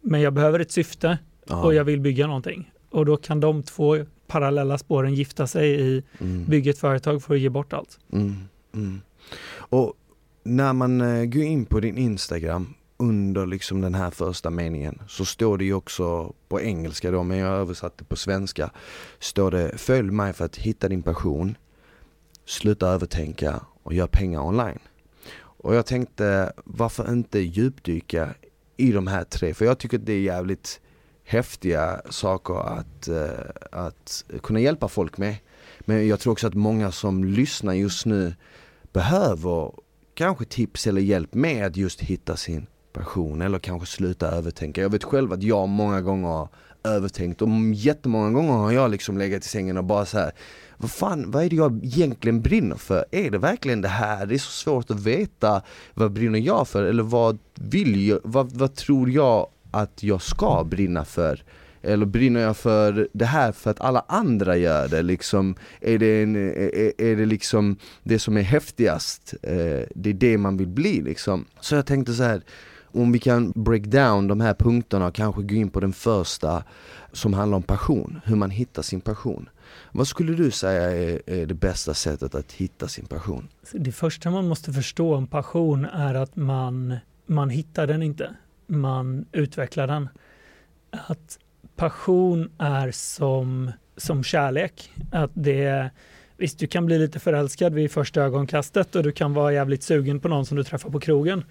[0.00, 1.18] men jag behöver ett syfte
[1.50, 1.64] Aha.
[1.64, 2.72] och jag vill bygga någonting.
[2.90, 3.96] Och då kan de två
[4.26, 6.44] parallella spåren gifta sig i mm.
[6.44, 7.98] bygga ett företag för att ge bort allt.
[8.12, 8.36] Mm.
[8.74, 9.00] Mm.
[9.58, 9.94] Och
[10.42, 15.24] när man eh, går in på din Instagram under liksom den här första meningen så
[15.24, 18.70] står det ju också på engelska då, men jag har översatt det på svenska.
[19.18, 21.56] Står det följ mig för att hitta din passion,
[22.44, 24.78] sluta övertänka och gör pengar online.
[25.62, 28.34] Och jag tänkte varför inte djupdyka
[28.76, 30.80] i de här tre, för jag tycker det är jävligt
[31.24, 35.36] häftiga saker att, eh, att kunna hjälpa folk med.
[35.80, 38.34] Men jag tror också att många som lyssnar just nu
[38.92, 39.72] behöver
[40.14, 44.80] kanske tips eller hjälp med att just hitta sin passion eller kanske sluta övertänka.
[44.80, 46.48] Jag vet själv att jag många gånger har
[46.84, 50.32] övertänkt och jättemånga gånger har jag liksom legat i sängen och bara så här,
[50.76, 53.04] vad fan, vad är det jag egentligen brinner för?
[53.10, 54.26] Är det verkligen det här?
[54.26, 55.62] Det är så svårt att veta
[55.94, 60.64] vad brinner jag för eller vad vill jag, vad, vad tror jag att jag ska
[60.64, 61.44] brinna för?
[61.82, 65.02] Eller brinner jag för det här för att alla andra gör det?
[65.02, 69.34] Liksom, är, det en, är, är det liksom det som är häftigast?
[69.42, 71.44] Eh, det är det man vill bli liksom.
[71.60, 72.42] Så jag tänkte så här
[72.92, 76.64] om vi kan break down de här punkterna och kanske gå in på den första
[77.12, 79.48] som handlar om passion, hur man hittar sin passion.
[79.92, 83.48] Vad skulle du säga är, är, det bästa sättet att hitta sin passion?
[83.72, 88.34] Det första man måste förstå om passion är att man, man hittar den inte,
[88.66, 90.08] man utvecklar den.
[90.90, 91.38] Att
[91.80, 94.92] passion är som, som kärlek.
[95.12, 95.90] Att det
[96.36, 100.20] Visst, du kan bli lite förälskad vid första ögonkastet och du kan vara jävligt sugen
[100.20, 101.44] på någon som du träffar på krogen.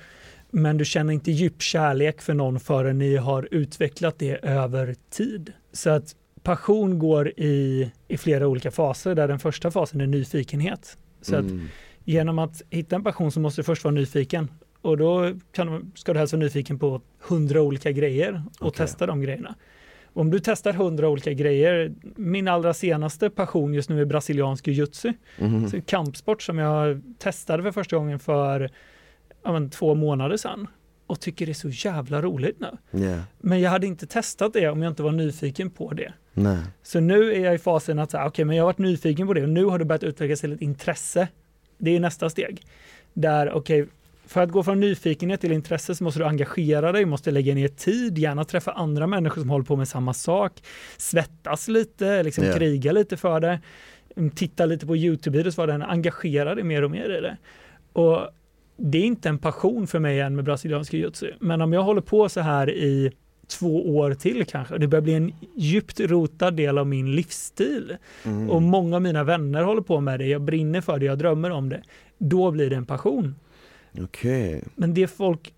[0.52, 5.54] Men du känner inte djup kärlek för någon förrän ni har utvecklat det över tid.
[5.72, 10.98] Så att passion går i, i flera olika faser där den första fasen är nyfikenhet.
[11.22, 11.46] Så mm.
[11.46, 11.72] att
[12.06, 14.52] genom att hitta en passion så måste du först vara nyfiken.
[14.82, 18.86] Och då kan, ska du helst vara nyfiken på hundra olika grejer och okay.
[18.86, 19.56] testa de grejerna.
[20.20, 25.14] Om du testar hundra olika grejer, min allra senaste passion just nu är brasiliansk jiu-jitsu,
[25.38, 25.82] mm.
[25.82, 28.70] kampsport som jag testade för första gången för
[29.44, 30.68] men, två månader sedan
[31.08, 33.00] och tycker det är så jävla roligt nu.
[33.00, 33.22] Yeah.
[33.38, 36.14] Men jag hade inte testat det om jag inte var nyfiken på det.
[36.34, 36.60] Nej.
[36.84, 39.28] Så nu är jag i fasen att säga, okej, okay, men jag har varit nyfiken
[39.28, 41.28] på det och nu har det börjat utvecklas till ett intresse.
[41.78, 42.62] Det är nästa steg.
[43.14, 43.94] Där, okej, okay,
[44.30, 47.68] för att gå från nyfikenhet till intresse så måste du engagera dig, måste lägga ner
[47.68, 50.63] tid, gärna träffa andra människor som håller på med samma sak,
[50.98, 52.58] svettas lite, liksom yeah.
[52.58, 53.60] kriga lite för det,
[54.36, 57.38] titta lite på YouTube-videos, vad den engagera dig mer och mer i det.
[57.94, 58.20] Och
[58.78, 61.34] det är inte en passion för mig än med brasiliansk jiu-jitsu.
[61.39, 63.12] Men om jag håller på så här i
[63.48, 64.78] två år till kanske.
[64.78, 67.98] Det börjar bli en djupt rotad del av min livsstil.
[68.26, 68.50] Mm.
[68.50, 71.50] Och många av mina vänner håller på med det, jag brinner för det, jag drömmer
[71.50, 71.82] om det.
[72.18, 73.36] Då blir det en passion.
[73.99, 74.63] Okej.
[74.75, 75.54] Men det folk,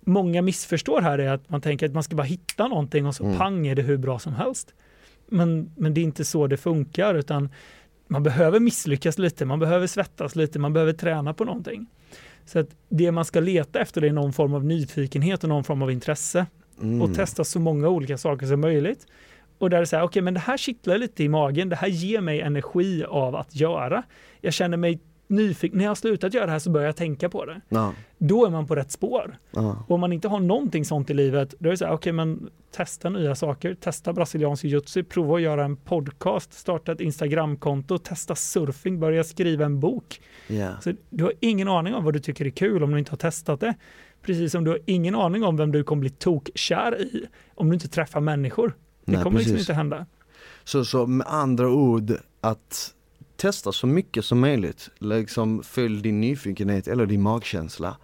[0.00, 3.24] många missförstår här är att man tänker att man ska bara hitta någonting och så
[3.24, 3.38] Mm.
[3.38, 4.74] pang är det hur bra som helst.
[5.28, 7.48] Men, men det är inte så det funkar utan
[8.08, 11.86] man behöver misslyckas lite, man behöver svettas lite, man behöver träna på någonting.
[12.44, 15.82] Så att det man ska leta efter är någon form av nyfikenhet och någon form
[15.82, 16.46] av intresse
[16.82, 17.02] Mm.
[17.02, 19.06] och testa så många olika saker som möjligt.
[19.58, 22.20] Och där det säger, okej men det här kittlar lite i magen, det här ger
[22.20, 24.02] mig energi av att göra.
[24.40, 27.28] Jag känner mig nyfiken, när jag har slutat göra det här så börjar jag tänka
[27.28, 27.60] på det.
[27.68, 29.38] Ja, Då är man på rätt spår.
[29.50, 29.84] ja.
[29.88, 32.12] Och om man inte har någonting sånt i livet, då är det så här, okej
[32.12, 37.98] men testa nya saker, testa brasiliansk jiu-jitsu, prova att göra en podcast, starta ett Instagramkonto,
[37.98, 40.20] testa surfing, börja skriva en bok.
[40.46, 40.80] Ja.
[40.80, 43.16] Så du har ingen aning om vad du tycker är kul om du inte har
[43.18, 43.74] testat det.
[44.22, 47.74] Precis som du har ingen aning om vem du kommer bli tokkär i om du
[47.74, 48.74] inte träffar människor.
[49.04, 49.68] Det Nej, kommer liksom precis.
[49.68, 50.06] inte hända.
[50.64, 52.94] Så, så med andra ord, att
[53.36, 54.90] testa så mycket som möjligt.
[54.98, 57.96] Liksom följ din nyfikenhet eller din magkänsla.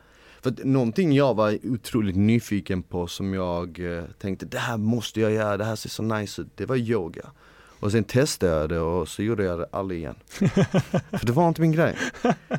[0.42, 5.32] För någonting jag var otroligt nyfiken på som jag eh, tänkte, det här måste jag
[5.32, 7.22] göra, det här ser så nice ut, det var yoga.
[7.80, 10.14] Och sen testade jag det och så gjorde jag det aldrig igen.
[11.10, 11.96] För det var inte min grej.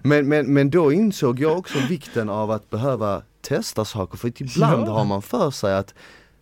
[0.03, 4.87] Men, men, men då insåg jag också vikten av att behöva testa saker, för ibland
[4.87, 4.91] Ja.
[4.93, 5.93] har man för sig att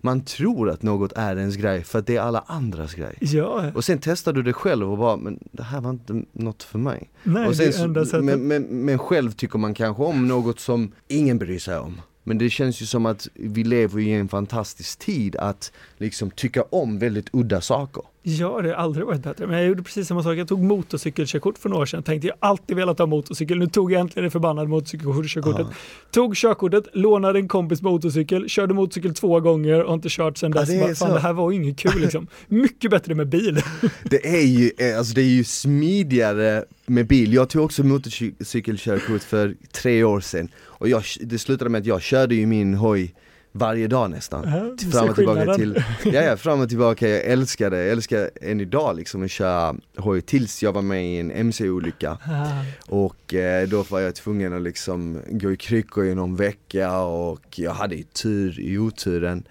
[0.02, 3.18] man tror att något är ens grej för att det är alla andras grej.
[3.20, 6.64] Ja, Och sen testar du det själv och bara, men det här var inte något
[6.64, 7.10] för mig.
[7.24, 8.26] nej, och det sen, så- enda sättet.
[8.26, 12.02] men, men, men själv tycker man kanske om något som ingen bryr sig om.
[12.24, 16.64] Men det känns ju som att vi lever i en fantastisk tid att liksom tycka
[16.70, 18.04] om väldigt udda saker.
[18.24, 19.48] Ja, det har aldrig varit bättre.
[19.48, 20.38] Men jag gjorde precis samma sak.
[20.38, 22.04] Jag tog motorcykelkörkort för några år sedan.
[22.04, 23.58] Tänkte jag alltid velat ha motorcykel.
[23.58, 25.68] Nu tog jag äntligen det förbannade motorcykelkörkortet.
[25.70, 25.76] Ja.
[26.12, 30.70] Tog körkortet, lånade en kompis motorcykel, körde motorcykel två gånger och inte kört sedan dess.
[30.70, 32.28] det är Bara, Fan, det här var ju inget kul liksom.
[32.48, 33.62] Mycket bättre med bil.
[34.04, 37.34] Det är ju, eh, alltså det är ju smidigare med bil.
[37.34, 40.50] Jag tog också motorcykelkörkort för tre år sedan.
[40.66, 43.14] Och jag, det slutade med att jag körde ju min hoj
[43.52, 44.50] varje dag nästan.
[44.50, 47.90] Ja, du fram och tillbaka till, ja, ja, fram och tillbaka, jag älskar det, jag
[47.90, 52.64] älskar än idag liksom att köra hoj tills jag var med i en MC-olycka Ah,
[52.88, 57.60] och eh, då var jag tvungen att liksom gå i kryckor i någon vecka och
[57.60, 59.44] jag hade ju tur i oturen.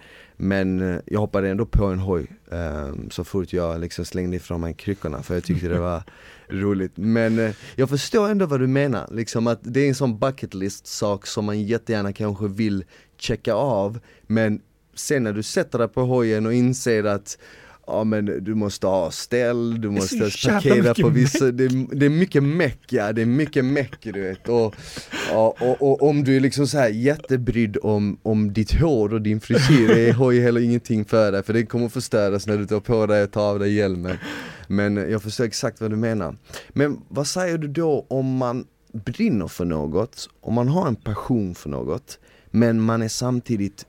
[0.42, 4.60] Men eh, jag hoppade ändå på en hoj eh, så fort jag liksom slängde ifrån
[4.60, 6.02] mig kryckorna för jag tyckte det var
[6.48, 6.92] roligt.
[6.94, 10.54] Men eh, jag förstår ändå vad du menar, liksom att det är en sån bucket
[10.54, 12.84] list sak som man jättegärna kanske vill
[13.22, 14.60] checka av Men
[14.94, 17.38] sen när du sätter dig på hojen och inser att
[17.86, 20.16] Ja men du måste ha ställ, du måste
[20.48, 24.20] parkera på vissa, det, är- det är mycket meck ja, det är mycket meck du
[24.20, 24.48] vet.
[24.48, 24.74] Och,
[25.30, 29.22] ja, och, och om du är liksom så här jättebrydd om, om ditt hår och
[29.22, 32.80] din frisyr, är hoj heller ingenting för dig för det kommer förstöras när du tar
[32.80, 34.16] på dig och tar av dig hjälmen.
[34.68, 36.36] Men jag förstår exakt vad du menar.
[36.68, 41.54] Men vad säger du då om man brinner för något, om man har en passion
[41.54, 42.18] för något
[42.50, 43.86] men man är samtidigt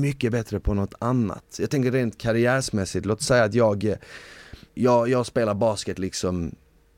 [0.00, 1.58] mycket bättre på något annat.
[1.58, 3.94] Jag tänker rent karriärsmässigt, låt säga att jag,
[4.74, 6.54] jag, jag spelar basket liksom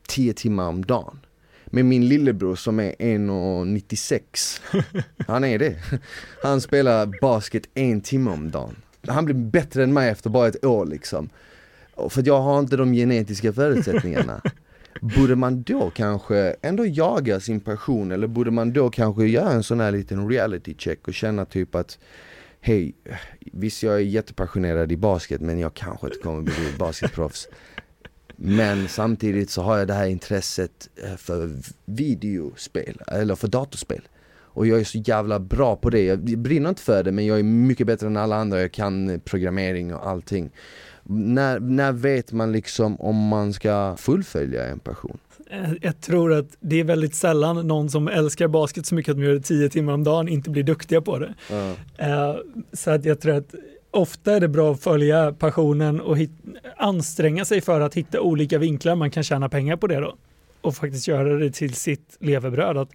[0.09, 1.21] 10 timmar om dagen.
[1.67, 4.61] Men min lillebror som är 1,96,
[5.27, 5.77] han är det.
[6.43, 8.77] Han spelar basket en timme om dagen.
[9.09, 11.29] Han blir bättre än mig efter bara ett år liksom.
[12.09, 14.43] För jag har inte de genetiska förutsättningarna.
[15.01, 19.63] Borde man då kanske ändå jaga sin passion eller borde man då kanske göra en
[19.63, 21.99] sån här liten reality check och känna typ att
[22.63, 22.95] Hej,
[23.53, 27.49] visst jag är jättepassionerad i basket men jag kanske inte kommer bli basketproffs.
[28.37, 31.51] Men samtidigt så har jag det här intresset eh, för
[31.85, 34.01] videospel, eller för datorspel.
[34.53, 37.39] Och jag är så jävla bra på det, jag brinner inte för det men jag
[37.39, 40.51] är mycket bättre än alla andra, jag kan programmering och allting
[41.05, 45.19] när, när vet man liksom om man ska fullfölja en passion?
[45.51, 49.17] Eh, Jag tror att det är väldigt sällan någon som älskar basket så mycket att
[49.19, 51.35] de gör det tio timmar om dagen inte blir duktiga på det.
[51.99, 52.35] Eh,
[52.73, 53.55] Så att jag tror att
[53.91, 56.17] ofta är det bra att följa passionen och
[56.77, 60.15] anstränga sig för att hitta olika vinklar man kan tjäna pengar på det då.
[60.61, 62.77] Och faktiskt göra det till sitt levebröd.
[62.77, 62.91] Att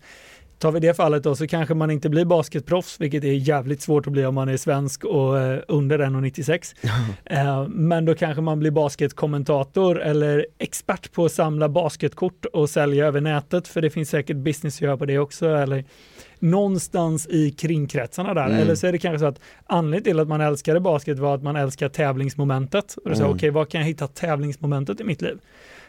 [0.59, 4.07] tar vi det fallet då så kanske man inte blir basketproffs, vilket är jävligt svårt
[4.07, 6.75] att bli om man är svensk och eh, under 1,96.
[7.25, 13.05] Eh, men då kanske man blir basketkommentator eller expert på att samla basketkort och sälja
[13.05, 15.49] över nätet, för det finns säkert business att göra på det också.
[15.49, 15.83] Eller
[16.39, 18.45] någonstans i kringkretsarna där.
[18.45, 18.57] Mm.
[18.57, 21.43] Eller så är det kanske så att anledningen till att man älskade basket var att
[21.43, 22.95] man älskar tävlingsmomentet.
[23.03, 23.35] Och då säger Mm.
[23.35, 25.37] okej, vad kan jag hitta tävlingsmomentet i mitt liv?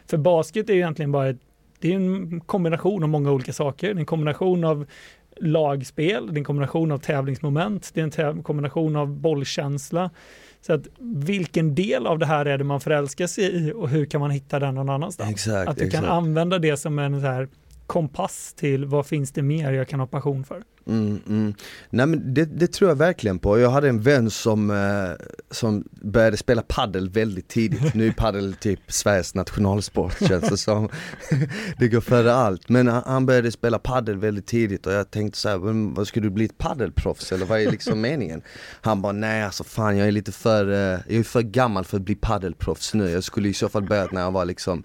[0.05, 1.37] För basket är ju egentligen bara ett,
[1.79, 3.87] det är en kombination av många olika saker.
[3.87, 4.85] Det är en kombination av
[5.39, 10.09] lagspel, det är en kombination av tävlingsmoment, det är en kombination av bollkänsla.
[10.61, 14.05] Så att vilken del av det här är det man förälskar sig i och hur
[14.05, 15.29] kan man hitta den någon annanstans?
[15.29, 16.03] Exakt, att du exakt.
[16.03, 17.47] kan använda det som en så här
[17.87, 20.63] kompass till vad finns det mer jag kan ha passion för.
[20.87, 21.53] Mm, mm.
[21.89, 23.59] Nej men det, det, tror jag verkligen på.
[23.59, 27.93] Jag hade en vän som, eh, som började spela paddel väldigt tidigt.
[27.93, 30.89] Nu är paddel typ Sveriges nationalsport känns det som.
[31.77, 32.69] det går före allt.
[32.69, 36.19] Men han, började spela paddel väldigt tidigt och jag tänkte så här, "Men vad ska
[36.19, 38.41] du bli ett paddelproffs eller vad är liksom meningen?
[38.81, 41.97] Han bara, nej alltså fan jag är lite för, eh, jag är för gammal för
[41.97, 43.09] att bli paddelproffs nu.
[43.09, 44.83] Jag skulle i så fall börjat när jag var liksom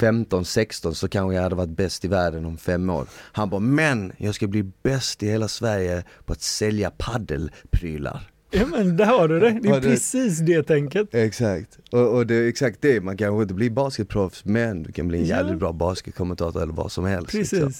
[0.00, 3.06] 15, 16 så kanske jag hade varit bäst i världen om fem år.
[3.12, 8.30] Han bara, men jag ska bli bäst i hela Sverige på att sälja paddelprylar.
[8.52, 11.14] Ja men där har du det, det är precis det tänket.
[11.14, 15.08] Exakt, och, och det är exakt det, man kanske inte blir basketproffs men du kan
[15.08, 15.36] bli en Ja.
[15.36, 17.34] jävligt bra basketkommentator eller vad som helst.
[17.34, 17.72] liksom.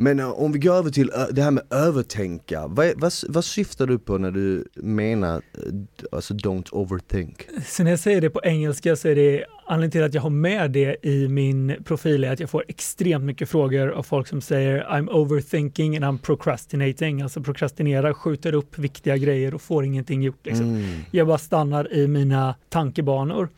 [0.00, 3.44] Men eh, om vi går över till ö, det här med övertänka, vad, vad, vad
[3.44, 5.62] syftar du på när du menar, eh,
[6.12, 7.46] alltså don't overthink?
[7.66, 10.30] Så när jag säger det på engelska så är det anledningen till att jag har
[10.30, 14.40] med det i min profil är att jag får extremt mycket frågor av folk som
[14.40, 17.22] säger I'm overthinking and I'm procrastinating.
[17.22, 20.46] Alltså prokrastinera, skjuter upp viktiga grejer och får ingenting gjort.
[20.46, 20.66] Liksom.
[20.66, 21.00] Mm.
[21.10, 23.48] Jag bara stannar i mina tankebanor.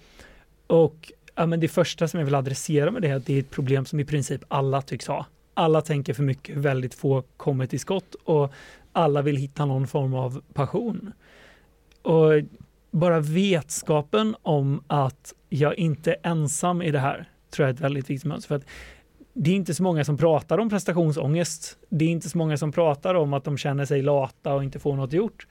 [0.67, 3.41] Och ja, men det första som jag vill adressera med det är att det är
[3.41, 5.27] ett problem som i princip alla tycks ha.
[5.55, 8.53] Alla tänker för mycket, väldigt få kommer till skott och
[8.93, 11.13] alla vill hitta någon form av passion.
[12.03, 12.33] Och
[12.91, 17.81] bara vetskapen om att jag inte är ensam i det här tror jag är ett
[17.81, 18.49] väldigt viktigt mönster.
[18.49, 18.67] För att
[19.33, 21.79] det är inte så många som pratar om prestationsångest.
[21.89, 24.79] Det är inte så många som pratar om att de känner sig lata och inte
[24.79, 25.47] får något gjort.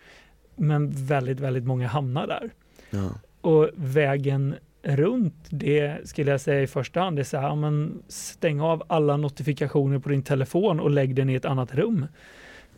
[0.56, 2.50] Men väldigt, väldigt många hamnar där.
[2.90, 3.10] Ja.
[3.42, 7.56] Och vägen runt det skulle jag säga i första hand Det är så här, ja,
[7.56, 12.06] men stäng av alla notifikationer på din telefon och lägg den i ett annat rum.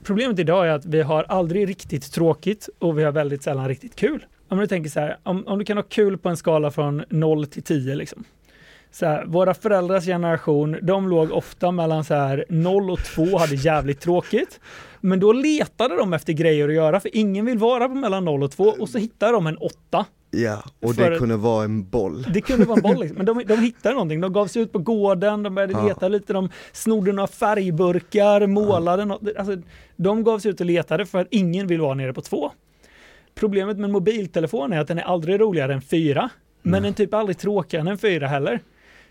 [0.04, 3.96] Problemet idag är att vi har aldrig riktigt tråkigt och vi har väldigt sällan riktigt
[3.96, 4.26] kul.
[4.48, 7.04] Om du tänker så här, om, om du kan ha kul på en skala från
[7.10, 8.24] 0 till 10 liksom.
[8.92, 13.40] Så här, våra föräldrars generation, de låg ofta mellan så här 0 och 2 och
[13.40, 14.60] hade jävligt tråkigt.
[15.02, 18.44] Men då letade de efter grejer att göra, för ingen vill vara på mellan 0
[18.44, 22.26] och 2 och så hittar de en 8 ja, och det kunde vara en boll.
[22.34, 23.18] det kunde vara en boll, liksom.
[23.18, 24.22] men de, de hittade någonting.
[24.22, 25.88] De gav sig ut på gården, de började Ja.
[25.88, 29.22] leta lite, de snodde några färgburkar, målade något.
[29.38, 29.58] Alltså,
[29.96, 32.52] de gav sig ut och letade för att ingen vill vara nere på två.
[33.36, 36.30] Problemet med en mobiltelefon är att den är aldrig roligare än fyra,
[36.62, 36.82] men Nej.
[36.82, 38.60] den är typ aldrig tråkigare än fyra heller.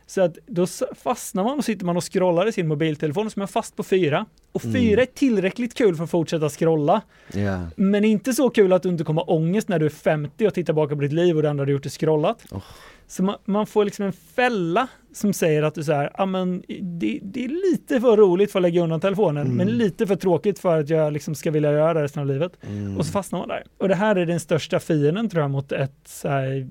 [0.06, 3.46] Så att då fastnar man och sitter man och scrollar i sin mobiltelefon så är
[3.46, 4.26] fast på fyra.
[4.52, 4.76] Och Mm.
[4.76, 7.00] fyra är tillräckligt kul för att fortsätta scrolla.
[7.32, 7.60] Ja.
[7.76, 10.64] Men inte så kul att du inte kommer ångest när du är 50 och tittar
[10.66, 12.44] tillbaka på ditt liv och det enda du gjort är scrollat.
[12.50, 12.62] Oh.
[13.06, 16.62] Så man, man får liksom en fälla som säger att du så här, ja men
[16.80, 19.56] det, det är lite för roligt för att lägga undan telefonen, Mm.
[19.56, 22.52] men lite för tråkigt för att jag liksom ska vilja göra det resten av livet.
[22.68, 22.96] Mm.
[22.98, 23.62] Och så fastnar man där.
[23.78, 26.68] Och det här är den största fienden tror jag mot ett så här,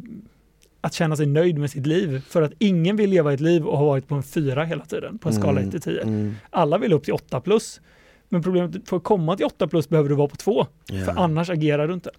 [0.82, 2.22] att känna sig nöjd med sitt liv.
[2.28, 5.18] För att ingen vill leva ett liv och ha varit på en fyra hela tiden,
[5.18, 6.02] på en skala Mm, 1 till 10.
[6.02, 6.36] Mm.
[6.50, 7.82] Alla vill upp till 8 plus.
[8.30, 10.68] Men problemet för att komma till 8 plus behöver du vara på 2.
[10.86, 11.06] Ja.
[11.06, 12.10] För annars agerar du inte.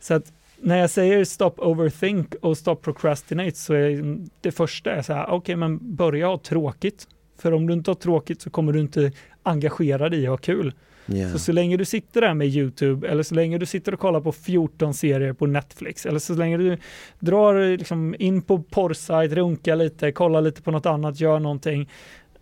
[0.00, 5.02] Så att när jag säger stop overthink och stop procrastinate så är det första är
[5.02, 7.08] så här, okej men börja ha tråkigt.
[7.38, 10.36] För om du inte har tråkigt så kommer du inte engagera dig i att ha
[10.36, 10.72] kul.
[11.06, 11.32] Ja.
[11.32, 14.20] Så så länge du sitter där med YouTube eller så länge du sitter och kollar
[14.20, 16.78] på 14 serier på Netflix eller så länge du
[17.18, 21.90] drar liksom in på porrsajt, runkar lite, kollar lite på något annat, gör någonting.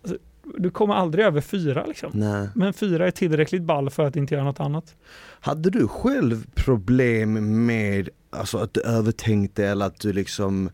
[0.03, 0.19] Alltså,
[0.59, 2.11] Du kommer aldrig över fyra liksom.
[2.15, 2.49] Nej.
[2.55, 4.95] Men fyra är tillräckligt ball för att inte göra något annat.
[5.41, 10.71] Hade du själv problem med alltså, att du övertänkte eller att du liksom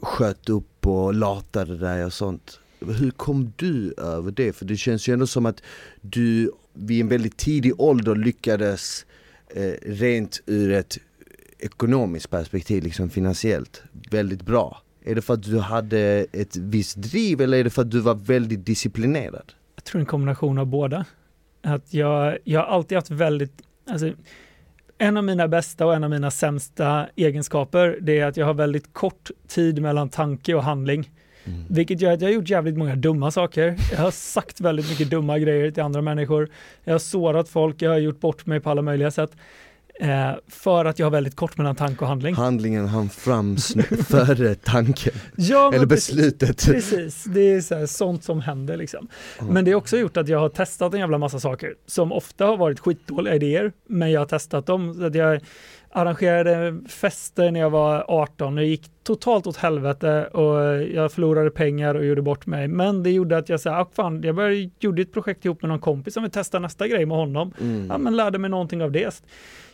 [0.00, 2.60] sköt upp och latade dig och sånt?
[2.80, 4.52] Hur kom du över det?
[4.52, 5.62] För det känns ju ändå som att
[6.00, 9.06] du vid en väldigt tidig ålder lyckades
[9.54, 10.98] eh, rent ur ett
[11.58, 14.82] ekonomiskt perspektiv, liksom finansiellt, väldigt bra.
[15.04, 18.00] Är det för att du hade ett visst driv eller är det för att du
[18.00, 19.52] var väldigt disciplinerad?
[19.74, 21.04] Jag tror en kombination av båda.
[21.62, 23.52] Att jag, jag har alltid haft väldigt,
[23.90, 24.12] alltså,
[24.98, 28.54] en av mina bästa och en av mina sämsta egenskaper, det är att jag har
[28.54, 31.10] väldigt kort tid mellan tanke och handling.
[31.46, 31.64] Mm.
[31.68, 33.76] Vilket gör att jag har gjort jävligt många dumma saker.
[33.92, 36.48] Jag har sagt väldigt mycket dumma grejer till andra människor.
[36.84, 39.30] Jag har sårat folk, jag har gjort bort mig på alla möjliga sätt.
[40.00, 42.34] Eh, för att jag har väldigt kort mellan tanke och handling.
[42.34, 43.56] Handlingen hann fram
[44.08, 46.66] före tanken, Ja, eller beslutet.
[46.66, 49.08] Precis, det är så här, sånt som händer liksom.
[49.40, 52.46] Men det har också gjort att jag har testat en jävla massa saker som ofta
[52.46, 54.94] har varit skitdåliga idéer, men jag har testat dem.
[54.94, 55.40] Så att jag
[55.96, 61.50] arrangerade fester när jag var 18 och det gick totalt åt helvete och jag förlorade
[61.50, 62.68] pengar och gjorde bort mig.
[62.68, 65.68] Men det gjorde att jag sa, ah, fan, jag började, gjorde ett projekt ihop med
[65.68, 67.52] någon kompis som vill testa nästa grej med honom.
[67.60, 67.86] Mm.
[67.86, 69.22] Ja, men lärde mig någonting av det.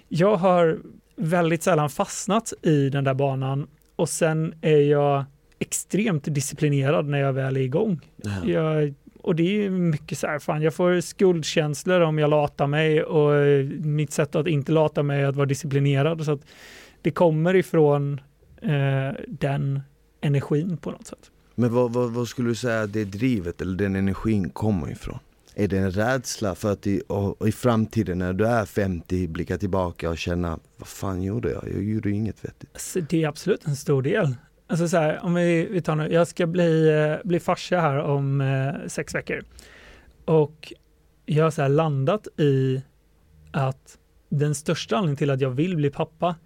[0.08, 0.78] Jag har
[1.16, 3.66] väldigt sällan fastnat i den där banan
[3.96, 5.24] och sen är jag
[5.58, 8.00] extremt disciplinerad när jag väl är igång.
[8.16, 8.50] Ja.
[8.50, 13.02] Jag, och det är mycket så här, fan jag får skuldkänslor om jag latar mig
[13.02, 16.24] och eh, mitt sätt att inte lata mig är att vara disciplinerad.
[16.24, 16.38] Så
[17.02, 18.20] det kommer ifrån
[18.62, 19.80] eh, den
[20.20, 21.30] energin på något sätt.
[21.54, 25.18] Men vad, vad, vad skulle du säga att det drivet eller den energin kommer ifrån?
[25.54, 27.02] Är det en rädsla för att i,
[27.46, 31.68] i framtiden när du är 50 blicka tillbaka och känna vad fan gjorde jag?
[31.74, 32.70] Jag gjorde inget vettigt.
[32.72, 34.34] Alltså, det är absolut en stor del.
[34.72, 37.98] Alltså så här, om vi, vi tar nu, jag ska bli, eh, bli farsa här
[37.98, 39.44] om eh, sex veckor.
[40.24, 40.72] Och
[41.26, 42.82] jag har så landat i
[43.50, 43.98] att
[44.28, 46.36] den största anledningen till att jag vill bli pappa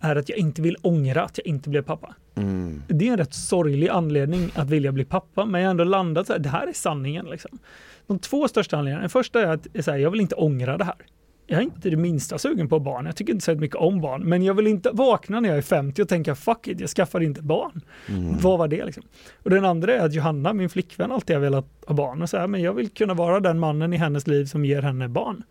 [0.00, 2.14] är att jag inte vill ångra att jag inte blev pappa.
[2.34, 2.82] Mm.
[2.88, 6.26] Det är en rätt sorglig anledning att vilja bli pappa, men jag har ändå landat
[6.26, 7.26] så här, det här är sanningen.
[7.26, 7.58] Liksom.
[8.06, 10.84] De två största anledningarna, den första är att så här, jag vill inte ångra det
[10.84, 11.06] här.
[11.46, 14.22] Jag är inte det minsta sugen på barn, jag tycker inte så mycket om barn,
[14.22, 17.20] men jag vill inte vakna när jag är 50 och tänka fuck it, jag skaffar
[17.20, 17.80] inte barn.
[18.08, 18.38] Mm.
[18.38, 19.02] Vad var det liksom?
[19.42, 22.36] Och den andra är att Johanna, min flickvän, alltid har velat ha barn och så
[22.36, 25.42] här, men jag vill kunna vara den mannen i hennes liv som ger henne barn.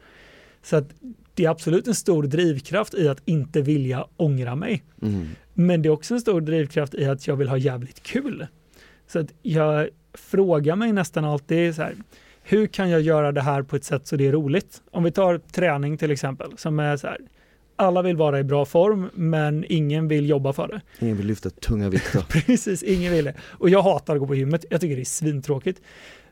[0.64, 0.90] Så att
[1.34, 4.84] det är absolut en stor drivkraft i att inte vilja ångra mig.
[5.02, 5.28] Mm.
[5.54, 8.48] Men det är också en stor drivkraft i att jag vill ha jävligt kul.
[9.08, 11.96] Så att jag frågar mig nästan alltid så här,
[12.44, 14.82] hur kan jag göra det här på ett sätt så det är roligt?
[14.92, 17.18] Om vi tar träning till exempel, som är så här,
[17.76, 20.82] alla vill vara i bra form, men ingen vill jobba för det.
[21.00, 22.22] Ingen vill lyfta tunga vikter.
[22.30, 23.34] Precis, ingen vill det.
[23.42, 25.82] Och jag hatar att gå på gymmet, jag tycker det är svintråkigt.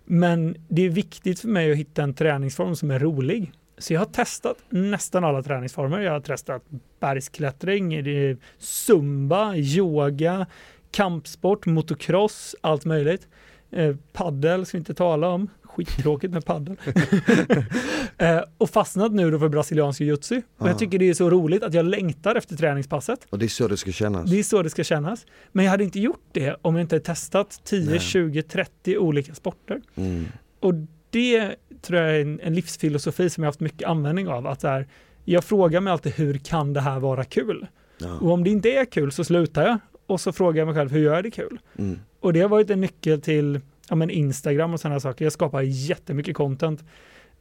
[0.05, 3.51] Men det är viktigt för mig att hitta en träningsform som är rolig.
[3.77, 5.99] Så jag har testat nästan alla träningsformer.
[5.99, 6.63] Jag har testat
[6.99, 10.45] bergsklättring, är zumba, yoga,
[10.91, 13.27] kampsport, motocross, allt möjligt.
[13.71, 15.49] Eh, paddel ska vi inte tala om.
[15.75, 16.75] Skittråkigt med paddel.
[18.17, 20.41] eh, och fastnat nu då för brasiliansk jiu-jitsu.
[20.57, 20.69] Och Ah.
[20.69, 23.27] jag tycker det är så roligt att jag längtar efter träningspasset.
[23.29, 24.29] Och det är så det ska kännas.
[24.29, 25.25] Det är så det ska kännas.
[25.51, 27.99] Men jag hade inte gjort det om jag inte testat 10, Nej.
[27.99, 29.81] 20, 30 olika sporter.
[29.95, 30.25] Mm.
[30.59, 30.73] Och
[31.09, 34.47] det tror jag är en, en livsfilosofi som jag haft mycket användning av.
[34.47, 34.87] Att här,
[35.25, 37.67] jag frågar mig alltid hur kan det här vara kul?
[37.99, 38.31] Och Ja.
[38.33, 39.77] om det inte är kul så slutar jag.
[40.07, 41.59] Och så frågar jag mig själv, hur gör jag det kul?
[41.77, 41.99] Mm.
[42.19, 43.59] Och det har varit en nyckel till
[43.89, 45.25] ja, men Instagram och sådana saker.
[45.25, 46.83] Jag skapar jättemycket content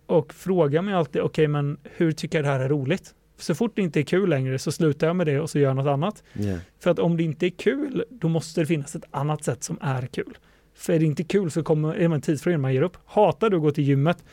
[0.06, 3.14] och frågar mig alltid, okej men hur tycker jag det här är roligt?
[3.38, 5.68] Så fort det inte är kul längre så slutar jag med det och så gör
[5.68, 6.22] jag något annat.
[6.32, 6.56] Ja.
[6.78, 9.78] För att om det inte är kul, då måste det finnas ett annat sätt som
[9.80, 10.38] är kul.
[10.74, 12.96] För är det inte kul så kommer, är det en tidsfråga man ger upp.
[13.04, 14.24] Hatar du att gå till gymmet?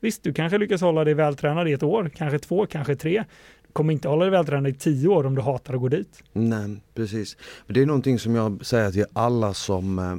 [0.00, 3.24] Visst, du kanske lyckas hålla dig vältränad i ett år, kanske två, kanske tre.
[3.76, 6.22] Du kommer inte hålla dig vältränad i tio år om du hatar att gå dit.
[6.32, 7.36] Nej, precis.
[7.66, 10.16] Men det är någonting som jag säger till alla som, eh,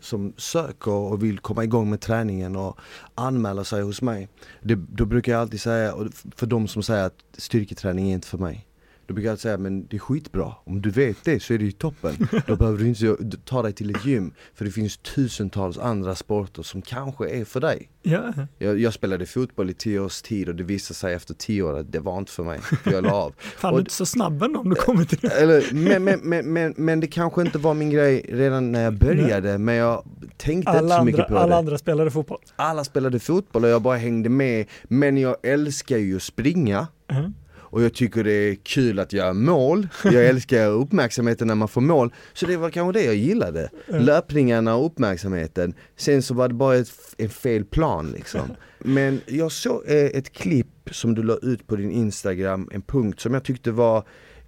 [0.00, 2.78] som söker och vill komma igång med träningen och
[3.14, 4.28] anmäla sig hos mig.
[4.62, 5.94] Det, då brukar jag alltid säga,
[6.36, 8.66] för de som säger att styrketräning är inte för mig.
[9.06, 10.52] Då brukar jag säga, men det är skitbra.
[10.64, 12.28] Om du vet det så är det ju toppen.
[12.46, 14.32] Då behöver du inte ta dig till ett gym.
[14.54, 17.90] För det finns tusentals andra sporter som kanske är för dig.
[18.02, 21.62] Ja, Jag, jag spelade fotboll i tio års tid och det visade sig efter tio
[21.62, 22.60] år att det var inte för mig.
[22.60, 23.32] För jag la av.
[23.56, 25.28] fan Och- du är inte så snabb ändå om du kommer till det.
[25.28, 28.94] Eller, men, men, men, men, men det kanske inte var min grej redan när jag
[28.98, 30.04] började, men jag
[30.36, 31.56] tänkte inte Alla så andra, mycket på alla det.
[31.56, 32.38] andra spelade fotboll.
[32.56, 36.86] Alla spelade fotboll och jag bara hängde med, men jag älskar ju att springa.
[37.12, 37.34] Mhm.
[37.74, 41.80] Och jag tycker det är kul att göra mål, jag älskar uppmärksamheten när man får
[41.80, 42.14] mål.
[42.32, 43.70] Så det var kanske det jag gillade.
[43.86, 45.74] Löpningarna och uppmärksamheten.
[45.96, 48.40] Sen så var det bara ett, en fel plan liksom.
[48.78, 53.20] Men jag såg eh, ett klipp som du la ut på din Instagram, en punkt
[53.20, 53.98] som jag tyckte var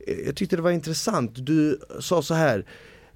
[0.07, 1.33] eh, Jag tyckte det var intressant.
[1.35, 2.67] Du sa så här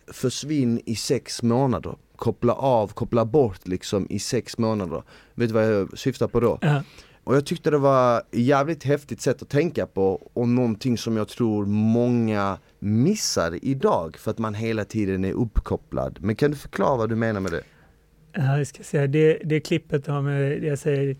[0.06, 1.96] Försvinn i sex månader.
[2.16, 5.02] Koppla av, koppla bort liksom i sex månader.
[5.34, 6.58] Vet du vad jag syftar på då?
[6.62, 6.82] Ja.
[7.30, 11.16] Och jag tyckte det var ett jävligt häftigt sätt att tänka på och någonting som
[11.16, 16.18] jag tror många missar idag för att man hela tiden är uppkopplad.
[16.20, 17.62] Men kan du förklara vad du menar med det?
[18.32, 21.16] Ja, jag ska säga, det, det klippet har med, jag säger,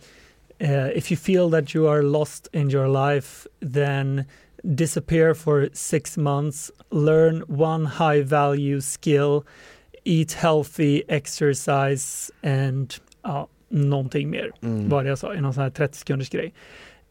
[0.63, 4.25] Uh, if you feel that you are lost in your life, then
[4.63, 9.45] disappear for six months, learn one high value skill,
[10.05, 14.51] eat healthy, exercise and uh, någonting mer.
[14.63, 14.89] Mm.
[14.89, 16.53] Vad jag sa i någon sån här 30 sekunders grej.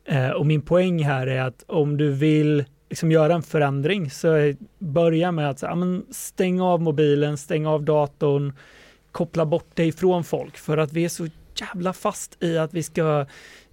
[0.06, 4.54] Eh, och min poäng här är att om du vill liksom göra en förändring så
[4.80, 8.54] börja med att så, ja, men stäng av mobilen, stäng av datorn,
[9.12, 12.84] koppla bort dig från folk för att vi är så jävla fast i att vi
[12.84, 13.26] ska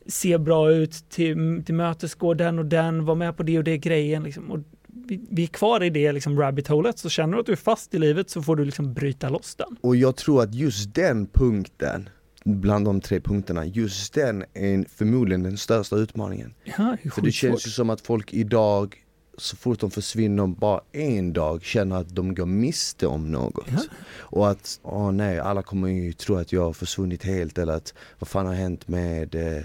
[0.07, 3.79] se bra ut, till, till mötesgå den och den, vara med på det och det
[3.79, 4.23] grejen.
[4.23, 4.51] Liksom.
[4.51, 7.53] Och vi, vi är kvar i det liksom, rabbit holet, så känner du att du
[7.53, 9.77] är fast i livet så får du liksom bryta loss den.
[9.81, 12.09] Och jag tror att just den punkten,
[12.55, 16.55] bland de tre punkterna, just den är förmodligen den största utmaningen.
[16.65, 19.03] Ja, det För det känns ju som att folk idag
[19.39, 23.67] så fort de försvinner bara en dag känner att de går miste om något.
[23.71, 23.79] Ja.
[24.19, 27.95] Och att, åh nej, alla kommer ju tro att jag har försvunnit helt eller att
[28.19, 29.63] vad fan har hänt med eh,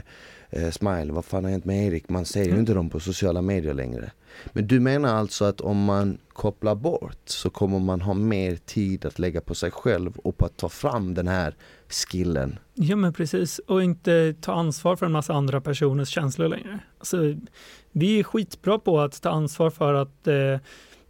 [0.49, 2.09] eh, Smile, vad fan har hänt med Erik?
[2.09, 2.59] Man ser ju Mm.
[2.59, 4.11] inte dem på sociala medier längre.
[4.53, 9.05] Men du menar alltså att om man kopplar bort så kommer man ha mer tid
[9.05, 11.55] att lägga på sig själv och på att ta fram den här
[11.89, 12.59] skillen?
[12.73, 16.79] Ja men precis, och inte ta ansvar för en massa andra personers känslor längre.
[16.97, 17.17] Alltså,
[17.91, 20.57] vi är skitbra på att ta ansvar för att eh,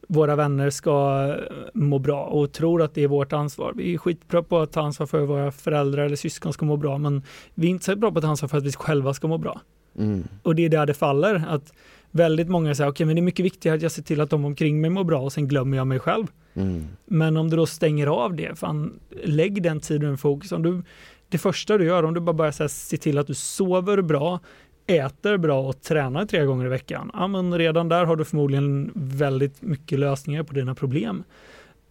[0.08, 3.74] våra vänner ska eh, må bra och tror att det är vårt ansvar.
[3.76, 6.78] Vi är skitbra på att ta ansvar för att våra föräldrar eller syskon ska må
[6.78, 9.14] bra, men vi är inte så bra på att ta ansvar för att vi själva
[9.14, 9.62] ska må bra.
[9.98, 10.28] Mm.
[10.44, 11.74] Och det är där det faller, att
[12.12, 14.46] väldigt många säger okej men det är mycket viktigare att jag ser till att de
[14.46, 16.28] omkring mig mår bra och sen glömmer jag mig själv.
[16.54, 16.88] Mm.
[17.06, 20.52] Men om du då stänger av det, fan, lägg den tiden i fokus.
[20.52, 20.82] Om du,
[21.30, 24.02] det första du gör, om du bara börjar så här, se till att du sover
[24.02, 24.40] bra,
[24.88, 28.92] äter bra och tränar tre gånger i veckan, ja, men redan där har du förmodligen
[28.96, 31.24] väldigt mycket lösningar på dina problem.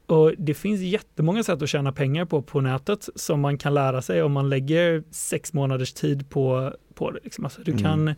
[0.07, 4.03] Och Det finns jättemånga sätt att tjäna pengar på på nätet som man kan lära
[4.03, 7.21] sig om man lägger sex månaders tid på, på det.
[7.25, 7.45] Liksom.
[7.45, 7.83] Alltså, du Mm.
[7.83, 8.15] kan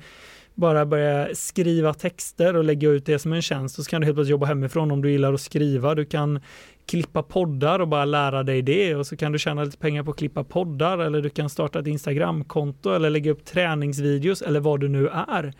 [0.55, 4.05] bara börja skriva texter och lägga ut det som en tjänst och så kan du
[4.05, 5.94] helt plötsligt jobba hemifrån om du gillar att skriva.
[5.94, 6.40] Du kan
[6.86, 10.11] klippa poddar och bara lära dig det och så kan du tjäna lite pengar på
[10.11, 14.80] att klippa poddar eller du kan starta ett Instagramkonto eller lägga upp träningsvideos eller vad
[14.80, 15.53] du nu är.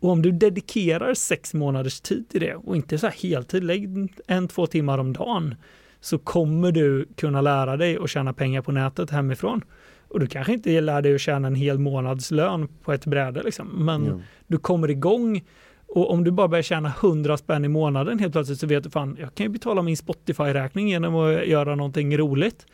[0.00, 4.08] Och om du dedikerar sex månaders tid till det och inte så här heltid, lägg
[4.26, 5.54] en, två timmar om dagen
[6.00, 9.62] så kommer du kunna lära dig att tjäna pengar på nätet hemifrån.
[10.10, 13.68] Och du kanske inte lär dig att tjäna en hel månadslön på ett bräde liksom,
[13.84, 14.20] men Ja.
[14.46, 15.42] du kommer igång
[15.88, 18.90] och om du bara börjar tjäna 100 spänn i månaden helt plötsligt så vet du
[18.90, 22.66] fan, jag kan ju betala min Spotify-räkning genom att göra någonting roligt.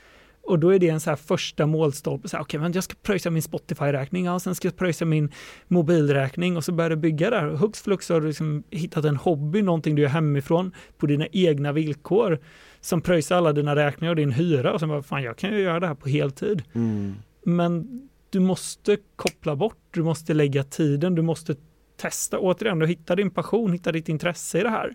[0.43, 3.43] Och då är det en så här första målstolpe, okej men jag ska pröjsa min
[3.43, 5.30] Spotify-räkning, ja, sen ska jag pröjsa min
[5.68, 7.47] mobilräkning och så börjar du bygga där.
[7.47, 11.26] Och Hux flux har du liksom hittat en hobby, någonting du gör hemifrån på dina
[11.32, 12.39] egna villkor
[12.80, 15.61] som pröjsar alla dina räkningar och din hyra och sen bara, fan jag kan ju
[15.61, 16.62] göra det här på heltid.
[16.74, 17.14] Mm.
[17.47, 21.55] Men du måste koppla bort, du måste lägga tiden, du måste
[21.97, 22.38] testa.
[22.38, 24.94] Återigen, du hittar din passion, hittar ditt intresse i det här.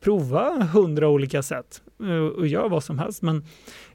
[0.00, 3.22] Prova hundra olika sätt eh, och gör vad som helst.
[3.22, 3.44] Men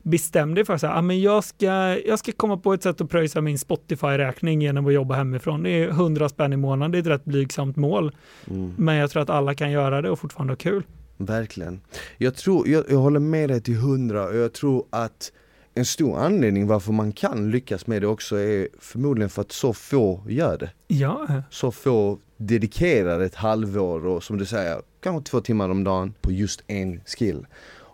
[0.02, 3.10] bestäm dig för att ah, men jag, ska, jag ska komma på ett sätt att
[3.10, 5.64] pröjsa min Spotify-räkning genom att jobba hemifrån.
[5.64, 8.16] Det är hundra spänn i månaden, det är ett rätt blygsamt mål.
[8.48, 8.74] Mm.
[8.78, 10.84] Men jag tror att alla kan göra det och fortfarande ha kul.
[11.18, 11.82] Verkligen.
[12.18, 15.32] Jag, tror, jag, jag håller med dig till hundra och jag tror att
[15.76, 19.74] en stor anledning varför man kan lyckas med det också är förmodligen för att så
[19.74, 20.70] få gör det.
[20.88, 26.14] Ja, Så få dedikerar ett halvår och som du säger, kanske två timmar om dagen
[26.22, 27.46] på just en skill.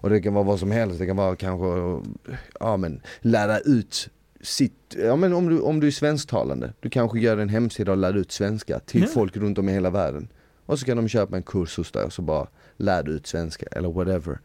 [0.01, 1.67] Och det kan vara vad som helst, det kan vara kanske,
[2.59, 4.09] ja men lära ut
[4.41, 7.97] sitt, ja men om du, om du är svensktalande, du kanske gör en hemsida och
[7.97, 9.07] lär ut svenska till Ja.
[9.07, 10.27] folk runt om i hela världen.
[10.65, 13.27] Och så kan de köpa en kurs hos dig och så bara lär du ut
[13.27, 14.39] svenska eller whatever.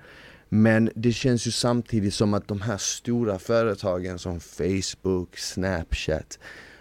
[0.48, 6.38] Men det känns ju samtidigt som att de här stora företagen som Facebook, Snapchat,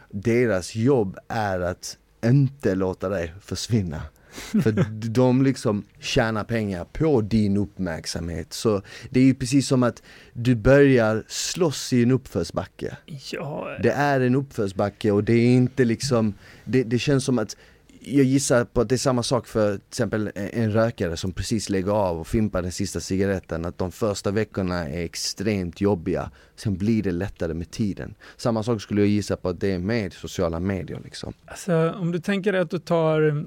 [0.10, 4.02] deras jobb är att inte låta dig försvinna.
[4.64, 4.72] För
[5.10, 8.54] de liksom tjänar pengar på din uppmärksamhet.
[8.54, 10.04] Så det är ju precis som att
[10.34, 12.98] du börjar slåss i en uppförsbacke.
[13.32, 16.34] ja, Det är en uppförsbacke och det är inte liksom,
[16.66, 17.58] det, det känns som att
[18.06, 21.70] jag gissar på att det är samma sak för till exempel en rökare som precis
[21.70, 26.78] lägger av och fimpar den sista cigaretten, att de första veckorna är extremt jobbiga, sen
[26.78, 28.16] blir det lättare med tiden.
[28.38, 31.34] Samma sak skulle jag gissa på att det är med sociala medier liksom.
[31.46, 33.46] Alltså, om du tänker dig att du tar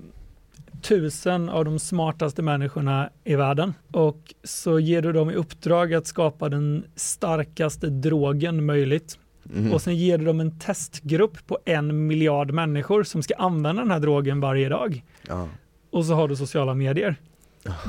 [0.83, 6.07] tusen av de smartaste människorna i världen och så ger du dem i uppdrag att
[6.07, 9.19] skapa den starkaste drogen möjligt.
[9.55, 9.73] Mhm.
[9.73, 13.91] Och sen ger du dem en testgrupp på en miljard människor som ska använda den
[13.91, 15.05] här drogen varje dag.
[15.29, 15.49] Ja.
[15.91, 17.17] Och så har du sociala medier.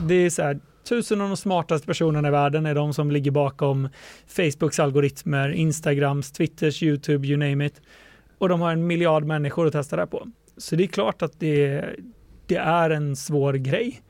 [0.07, 3.31] Det är så här, tusen av de smartaste personerna i världen är de som ligger
[3.31, 3.89] bakom
[4.27, 7.81] Facebooks algoritmer, Instagrams, Twitters, YouTube, you name it.
[8.37, 10.27] Och de har en miljard människor att testa det här på.
[10.57, 11.85] Så det är klart att det,
[12.45, 14.01] det är en svår grej.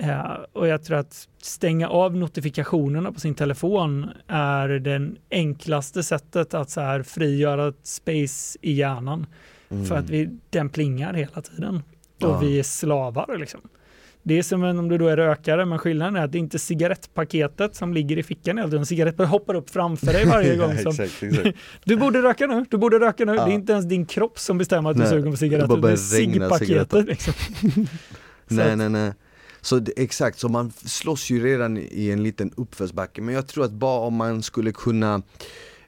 [0.00, 6.54] Eh, och jag tror att stänga av notifikationerna på sin telefon är det enklaste sättet
[6.54, 9.26] att så här frigöra ett space i hjärnan.
[9.70, 9.84] Mm.
[9.86, 11.76] För att vi, den plingar hela tiden.
[12.22, 12.38] Och Ja.
[12.38, 13.60] vi är slavar liksom.
[14.22, 16.58] Det är som om du då är rökare, men skillnaden är att det är inte
[16.58, 18.86] cigarettpaketet som ligger i fickan hela tiden.
[18.86, 20.70] Cigaretten hoppar upp framför dig varje gång.
[20.84, 21.56] ja, exakt, exakt.
[21.84, 23.32] du borde röka nu, du borde röka nu.
[23.32, 25.76] Det är inte ens din kropp som bestämmer att du är sugen på cigaretter.
[25.76, 27.06] Det är ciggpaketet.
[27.06, 27.34] Liksom.
[28.48, 29.12] Nej nej nej.
[29.60, 33.64] Så det, exakt, så man slåss ju redan i en liten uppförsbacke men jag tror
[33.64, 35.22] att bara om man skulle kunna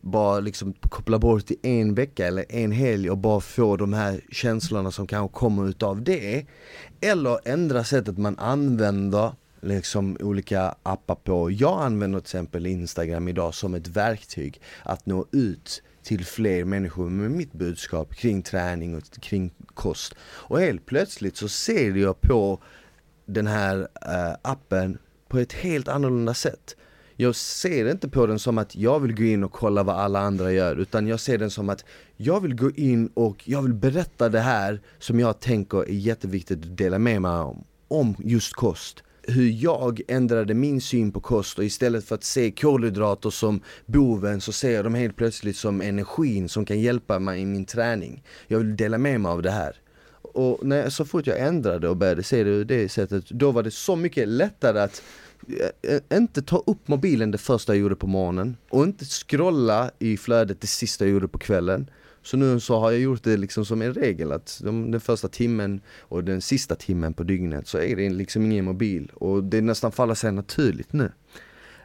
[0.00, 4.20] bara liksom koppla bort i en vecka eller en helg och bara få de här
[4.30, 6.46] känslorna som kanske kommer utav det.
[7.00, 11.50] Eller ändra sättet man använder liksom olika appar på.
[11.50, 17.10] Jag använder till exempel Instagram idag som ett verktyg att nå ut till fler människor
[17.10, 20.14] med mitt budskap kring träning och kring kost.
[20.22, 22.62] Och helt plötsligt så ser jag på
[23.34, 26.76] den här uh, appen på ett helt annorlunda sätt.
[27.16, 30.20] Jag ser inte på den som att jag vill gå in och kolla vad alla
[30.20, 31.84] andra gör utan jag ser den som att
[32.16, 36.58] jag vill gå in och jag vill berätta det här som jag tänker är jätteviktigt
[36.58, 41.58] att dela med mig om, om just kost hur jag ändrade min syn på kost
[41.58, 45.80] och istället för att se kolhydrater som boven så ser jag dem helt plötsligt som
[45.80, 48.22] energin som kan hjälpa mig i min träning.
[48.46, 49.76] Jag vill dela med mig av det här.
[50.34, 53.70] Och när, så fort jag ändrade och började se det det sättet, då var det
[53.70, 55.02] så mycket lättare att
[55.82, 59.90] eh, eh, inte ta upp mobilen det första jag gjorde på morgonen och inte scrolla
[59.98, 61.90] i flödet det sista jag gjorde på kvällen
[62.22, 65.28] så nu så har jag gjort det liksom som en regel att de, den första
[65.28, 69.60] timmen och den sista timmen på dygnet så är det liksom ingen mobil och det
[69.60, 71.12] nästan faller sig naturligt nu.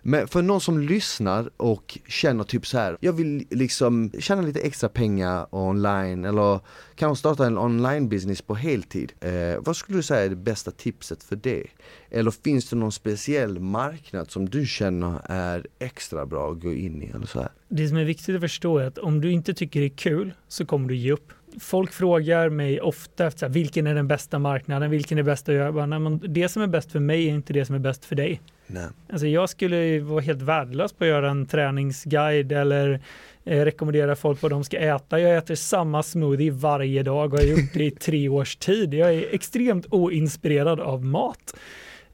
[0.07, 4.59] Men för någon som lyssnar och känner typ så här, jag vill liksom tjäna lite
[4.59, 6.59] extra pengar online eller
[6.95, 9.13] kanske starta en online business på heltid.
[9.19, 11.63] Eh, vad skulle du säga är det bästa tipset för det?
[12.09, 17.03] Eller finns det någon speciell marknad som du känner är extra bra att gå in
[17.03, 17.49] i eller så här?
[17.67, 20.33] Det som är viktigt att förstå är att om du inte tycker det är kul
[20.47, 24.91] så kommer du ge upp folk frågar mig ofta efter vilken är den bästa marknaden,
[24.91, 25.85] vilken är bäst att göra?
[25.85, 28.15] Nej, men det som är bäst för mig är inte det som är bäst för
[28.15, 28.41] dig.
[28.67, 28.87] Nej.
[29.09, 32.99] Alltså jag skulle vara helt värdelös på att göra en träningsguide eller
[33.43, 35.19] eh, rekommendera folk vad de ska äta.
[35.19, 38.93] Jag äter samma smoothie varje dag och har gjort det i tre års tid.
[38.93, 41.55] Jag är extremt oinspirerad av mat.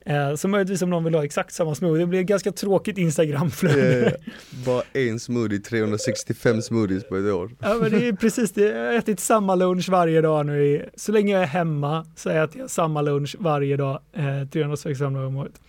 [0.06, 2.98] Eh, så möjligtvis om någon vill ha exakt samma smoothie, det blir ett ganska tråkigt
[2.98, 4.00] Instagramflöde.
[4.00, 4.14] Yeah,
[4.66, 7.52] bara en smoothie, 365 smoothies på ett år.
[7.60, 10.90] Ja men det är precis det, jag har ätit samma lunch varje dag nu.
[10.96, 15.28] Så länge jag är hemma så äter jag samma lunch varje dag, eh, 365 dagar
[15.28, 15.62] om året.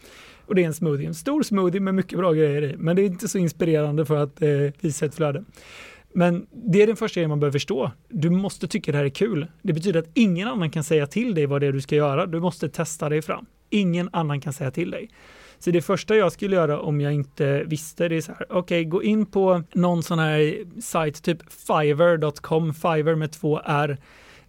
[0.47, 2.77] Och det är en smoothie, en stor smoothie med mycket bra grejer i.
[2.77, 4.49] Men det är inte så inspirerande för att eh,
[4.81, 5.45] visa ett flöde.
[6.15, 7.91] Men det är den första grejen man behöver förstå.
[8.09, 9.47] Du måste tycka det här är kul.
[9.63, 12.27] Det betyder att ingen annan kan säga till dig vad det är du ska göra.
[12.27, 13.47] Du måste testa dig fram.
[13.73, 15.11] Ingen annan kan säga till dig.
[15.59, 18.59] Så det första jag skulle göra om jag inte visste det är så här, okej,
[18.59, 23.99] okay, gå in på någon sån här sajt, typ fiverr.com, Fiverr med två R.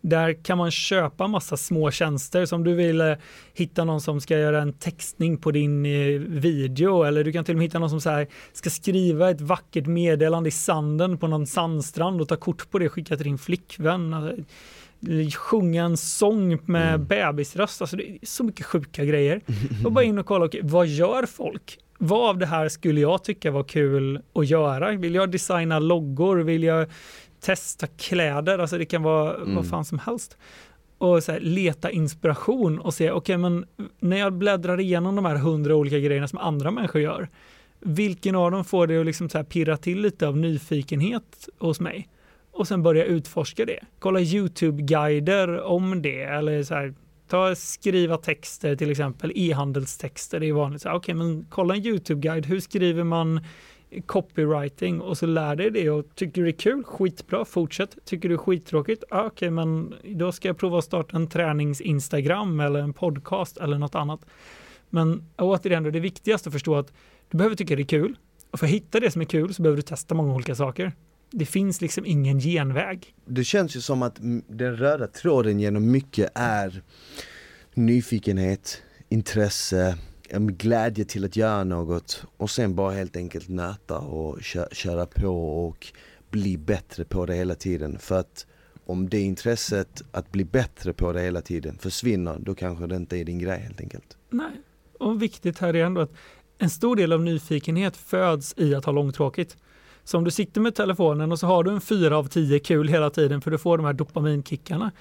[0.02, 2.46] Där kan man köpa massa små tjänster.
[2.46, 3.14] Som du vill eh,
[3.54, 7.54] hitta någon som ska göra en textning på din eh, video eller du kan till
[7.54, 11.28] och med hitta någon som så här, ska skriva ett vackert meddelande i sanden på
[11.28, 14.46] någon sandstrand och ta kort på det och skicka till din flickvän.
[15.38, 17.06] Sjunga en sång med mm.
[17.06, 17.82] bebisröst.
[17.82, 19.42] Alltså det är så mycket sjuka grejer.
[19.86, 21.80] Och bara in och kolla, okay, vad gör folk?
[21.98, 24.92] Vad av det här skulle jag tycka var kul att göra?
[24.92, 26.38] Vill jag designa loggor?
[26.38, 26.88] Vill jag
[27.40, 28.60] testa kläder?
[28.60, 29.56] Alltså det kan vara mm.
[29.56, 30.38] vad fan som helst.
[30.98, 33.66] Och så här, leta inspiration och se, okej okay, men
[34.00, 37.30] när jag bläddrar igenom de här hundra olika grejerna som andra människor gör,
[37.80, 41.80] vilken av dem får det att liksom så här pirra till lite av nyfikenhet hos
[41.80, 42.10] mig?
[42.54, 43.80] Och sen börja utforska det.
[44.00, 46.94] Kolla YouTube-guider om det eller så här,
[47.28, 50.86] ta skriva texter till exempel, e-handelstexter, det är vanligt.
[50.86, 53.42] Okej, okay, men kolla en YouTube-guide, hur skriver man
[54.06, 57.98] copywriting och så lär dig det och tycker du det är kul, skitbra, fortsätt.
[58.06, 61.18] Tycker du det är skittråkigt, ah, okej, okay, men då ska jag prova att starta
[61.18, 64.26] en tränings-Instagram eller en podcast eller något annat.
[64.90, 66.94] Men återigen, det viktigaste att förstå att
[67.30, 68.16] du behöver tycka det är kul
[68.52, 70.92] och för att hitta det som är kul så behöver du testa många olika saker
[71.34, 73.16] det finns liksom ingen genväg.
[73.26, 74.16] Det känns ju som att
[74.48, 76.82] den röda tråden genom mycket är
[77.74, 79.98] nyfikenhet, intresse,
[80.40, 84.40] glädje till att göra något och sen bara helt enkelt nöta och
[84.72, 85.88] köra på och
[86.30, 88.00] bli bättre på det hela tiden.
[88.00, 88.48] För att
[88.86, 93.18] om det intresset att bli bättre på det hela tiden försvinner, då kanske det inte
[93.18, 94.18] är din grej helt enkelt.
[94.30, 94.62] Nej,
[95.00, 96.14] och viktigt här är ändå att
[96.58, 99.58] en stor del av nyfikenhet föds i att ha långtråkigt.
[100.04, 102.88] Så om du sitter med telefonen och så har du en 4 av 10 kul
[102.88, 104.92] hela tiden för du får de här dopaminkickarna,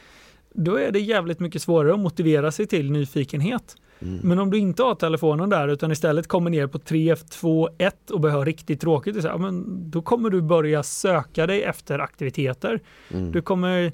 [0.54, 3.76] då är det jävligt mycket svårare att motivera sig till nyfikenhet.
[4.02, 4.20] Mm.
[4.22, 8.10] Men om du inte har telefonen där utan istället kommer ner på 3, 2, 1
[8.10, 11.98] och börjar ha riktigt tråkigt, så här, men då kommer du börja söka dig efter
[11.98, 12.80] aktiviteter.
[13.10, 13.32] Mm.
[13.32, 13.92] Du kommer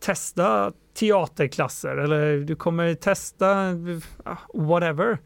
[0.00, 3.74] testa teaterklasser eller du kommer testa
[4.54, 5.18] whatever.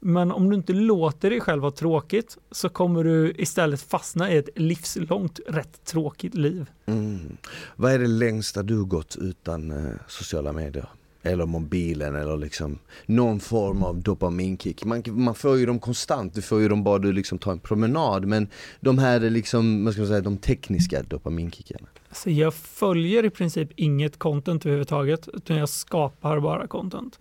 [0.00, 4.36] Men om du inte låter dig själv ha tråkigt så kommer du istället fastna i
[4.36, 6.66] ett livslångt rätt tråkigt liv.
[6.86, 7.36] Mm.
[7.76, 10.88] Vad är det längsta du gått utan eh, sociala medier?
[11.22, 14.84] eller mobilen eller liksom någon form av dopaminkick.
[14.84, 17.58] Man, man får ju dem konstant, du får ju dem bara du liksom tar en
[17.58, 18.48] promenad men
[18.80, 21.88] de här är liksom, vad ska man säga, de tekniska dopaminkickarna.
[22.08, 27.18] Alltså jag följer i princip inget content överhuvudtaget utan jag skapar bara content.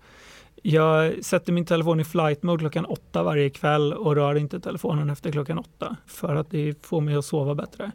[0.70, 5.10] Jag sätter min telefon i flight mode klockan åtta varje kväll och rör inte telefonen
[5.10, 7.92] efter klockan åtta för att det får mig att sova bättre.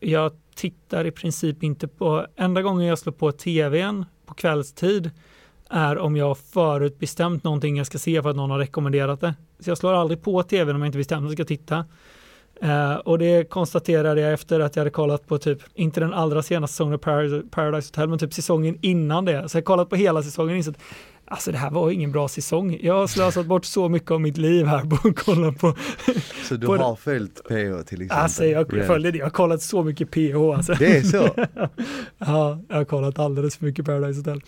[0.00, 5.10] Jag tittar i princip inte på, enda gången jag slår på tvn på kvällstid
[5.70, 9.34] är om jag förutbestämt någonting jag ska se för att någon har rekommenderat det.
[9.58, 11.84] Så jag slår aldrig på tvn om jag inte bestämt att jag ska titta.
[12.64, 16.42] Uh, och det konstaterade jag efter att jag hade kollat på typ, inte den allra
[16.42, 16.98] senaste säsongen av
[17.50, 19.48] Paradise Hotel, men typ säsongen innan det.
[19.48, 20.78] Så jag kollat på hela säsongen och insett
[21.26, 22.78] Alltså det här var ingen bra säsong.
[22.82, 25.74] Jag har slösat bort så mycket av mitt liv här på att kolla på...
[26.44, 27.48] Så du på har följt PH
[27.86, 28.10] till exempel?
[28.10, 30.74] Alltså jag följde det, jag har kollat så mycket PH alltså.
[30.78, 31.28] Det är så?
[32.18, 34.42] ja, jag har kollat alldeles för mycket Paradise Hotel.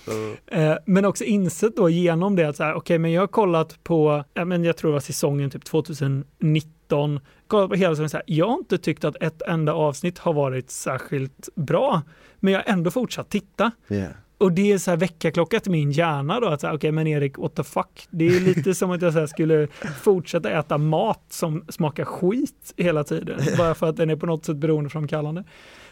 [0.53, 0.79] Mm.
[0.87, 3.85] men också insett då genom det att så här, okej okay, men jag har kollat
[3.85, 8.17] på, ja, men jag tror det var säsongen typ 2019, kollat på hela säsongen så
[8.17, 12.03] här, jag har inte tyckt att ett enda avsnitt har varit särskilt bra,
[12.41, 13.71] men jag har ändå fortsatt titta.
[13.89, 14.13] Yeah.
[14.39, 17.39] Och det är så här väckarklocka till min hjärna då, att okej okay, men Erik,
[17.39, 18.09] what the fuck.
[18.11, 19.69] Det är lite som att jag så skulle
[20.03, 24.45] fortsätta äta mat som smakar skit hela tiden, bara för att den är på något
[24.45, 25.45] sätt beroendeframkallande.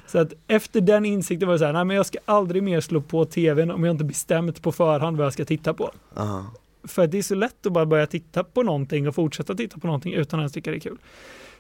[0.07, 2.81] Så att efter den insikten var det så här, nej men jag ska aldrig mer
[2.81, 5.91] slå på tvn om jag inte bestämt på förhand vad jag ska titta på.
[6.15, 6.45] Uh-huh.
[6.85, 9.87] För det är så lätt att bara börja titta på någonting och fortsätta titta på
[9.87, 10.99] någonting utan att ens tycka det är kul.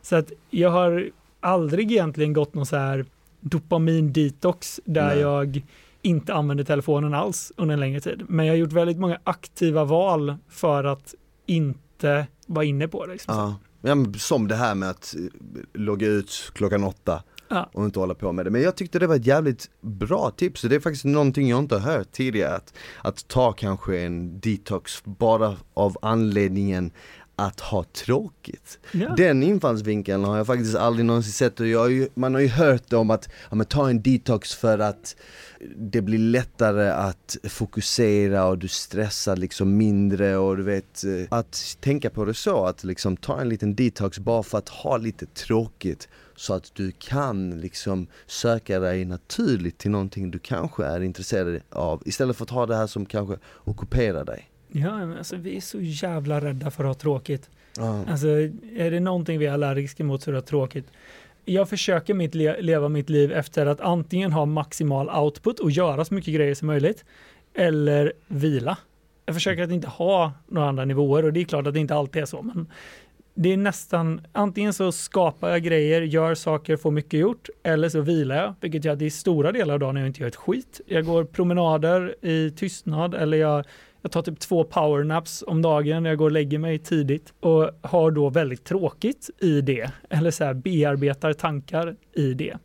[0.02, 1.10] Så att jag har
[1.40, 3.04] aldrig egentligen gått någon så här
[3.40, 5.18] dopamin-detox där nej.
[5.18, 5.62] jag
[6.04, 8.22] inte använder telefonen alls under en längre tid.
[8.28, 11.14] Men jag har gjort väldigt många aktiva val för att
[11.46, 13.12] inte vara inne på det.
[13.12, 13.34] Liksom.
[13.34, 13.56] Ja.
[13.90, 17.70] ja som det här med att eh, logga ut klockan åtta ja.
[17.72, 18.50] och inte hålla på med det.
[18.50, 20.62] Men jag tyckte det var ett jävligt bra tips.
[20.62, 22.54] Det är faktiskt någonting jag inte har hört tidigare.
[22.54, 26.90] Att, att ta kanske en detox bara av anledningen
[27.36, 28.78] att ha tråkigt.
[28.92, 29.14] Ja.
[29.16, 33.10] Den infallsvinkeln har jag faktiskt aldrig någonsin sett och jag, man har ju hört om
[33.10, 35.16] att ja, ta en detox för att
[35.76, 41.76] det blir lättare att fokusera och du stressar liksom mindre och du vet eh, Att
[41.80, 45.26] tänka på det så, att liksom ta en liten detox bara för att ha lite
[45.26, 51.60] tråkigt så att du kan liksom söka dig naturligt till någonting du kanske är intresserad
[51.70, 54.50] av istället för att ha det här som kanske ockuperar dig.
[54.76, 57.50] Ja, men alltså vi är så jävla rädda för att ha tråkigt.
[57.78, 58.04] Ah.
[58.10, 58.28] Alltså
[58.76, 60.86] är det någonting vi är allergiska mot så är det tråkigt
[61.44, 66.04] jag försöker mitt le leva mitt liv efter att antingen ha maximal output och göra
[66.04, 67.04] så mycket grejer som möjligt
[67.54, 68.78] eller vila.
[69.26, 71.94] Jag försöker att inte ha några andra nivåer och det är klart att det inte
[71.94, 72.42] alltid är så.
[72.42, 72.66] Men
[73.34, 78.00] det är nästan antingen så skapar jag grejer, gör saker, får mycket gjort eller så
[78.00, 80.36] vilar jag, vilket gör att det är stora delar av dagen jag inte gör ett
[80.36, 80.80] skit.
[80.86, 83.64] Jag går promenader i tystnad eller jag
[84.04, 87.70] jag tar typ två powernaps om dagen när jag går och lägger mig tidigt och
[87.82, 89.90] har då väldigt tråkigt i det.
[90.10, 92.56] Eller så här bearbetar tankar i det.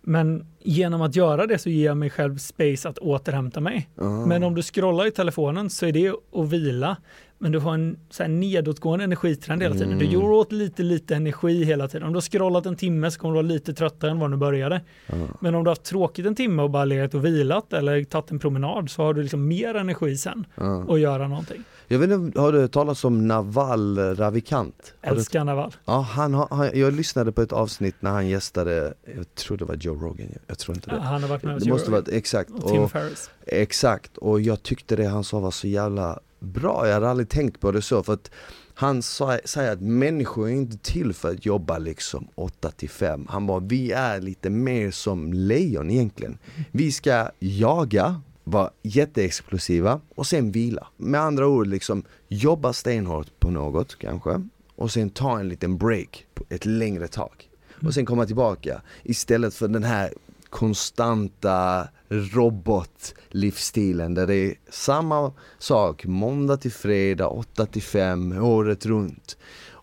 [0.00, 3.88] Men genom att göra det så ger jag mig själv space att återhämta mig.
[4.00, 4.26] Uh.
[4.26, 6.96] Men om du scrollar i telefonen så är det att vila
[7.44, 9.88] men du har en så här nedåtgående energitrend hela tiden.
[9.92, 9.98] Mm.
[9.98, 12.06] Du gör åt lite, lite energi hela tiden.
[12.06, 14.36] Om du har scrollat en timme så kommer du vara lite tröttare än vad du
[14.36, 14.80] började.
[15.06, 15.28] Mm.
[15.40, 18.30] Men om du har haft tråkigt en timme och bara legat och vilat eller tagit
[18.30, 20.90] en promenad så har du liksom mer energi sen mm.
[20.90, 21.64] att göra någonting.
[21.88, 24.94] Jag vet inte, har du talas om Naval Ravikant?
[25.02, 25.44] Älskar du...
[25.44, 25.76] Naval.
[25.84, 29.64] Ja, han har, han, jag lyssnade på ett avsnitt när han gästade, jag tror det
[29.64, 30.96] var Joe Rogan, jag tror inte det.
[30.96, 32.50] Ja, han har varit med Det måste varit, exakt.
[32.50, 33.30] Och Tim Ferriss.
[33.46, 37.60] Exakt, och jag tyckte det han sa var så jävla bra, jag hade aldrig tänkt
[37.60, 38.30] på det så för att
[38.74, 43.26] han sa, säger att människor är inte till för att jobba liksom 8 till 5.
[43.30, 46.38] Han bara, vi är lite mer som lejon egentligen.
[46.70, 50.86] Vi ska jaga, vara jätteexplosiva och sen vila.
[50.96, 56.26] Med andra ord liksom jobba stenhårt på något kanske och sen ta en liten break
[56.48, 57.50] ett längre tag.
[57.82, 60.12] Och sen komma tillbaka istället för den här
[60.54, 69.36] konstanta robotlivsstilen där det är samma sak måndag till fredag, 8 till 5, året runt.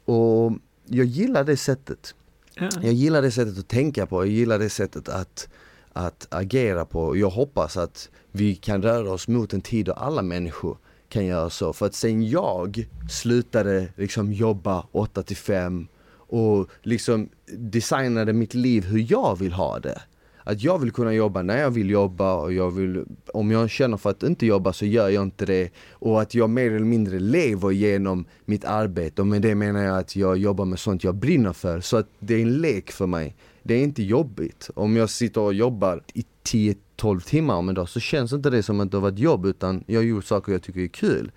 [0.05, 0.53] Och
[0.85, 2.15] jag gillar det sättet.
[2.55, 2.69] Ja.
[2.81, 5.49] Jag gillar det sättet att tänka på, jag gillar det sättet att,
[5.93, 7.17] att agera på.
[7.17, 10.77] Jag hoppas att vi kan röra oss mot en tid då alla människor
[11.09, 11.73] kan göra så.
[11.73, 18.83] För att sen jag slutade liksom jobba 8 till 5 och liksom designade mitt liv
[18.83, 20.01] hur jag vill ha det
[20.43, 23.97] att jag vill kunna jobba när jag vill jobba och jag vill, om jag känner
[23.97, 25.69] för att inte jobba så gör jag inte det.
[25.91, 29.97] Och att jag mer eller mindre lever genom mitt arbete och med det menar jag
[29.97, 31.81] att jag jobbar med sånt jag brinner för.
[31.81, 33.35] Så att det är en lek för mig.
[33.63, 34.69] Det är inte jobbigt.
[34.75, 38.49] Om jag sitter och jobbar i 10 12 timmar om en dag så känns inte
[38.49, 40.87] det som att det har varit jobb utan jag har gjort saker jag tycker är
[40.87, 41.31] kul.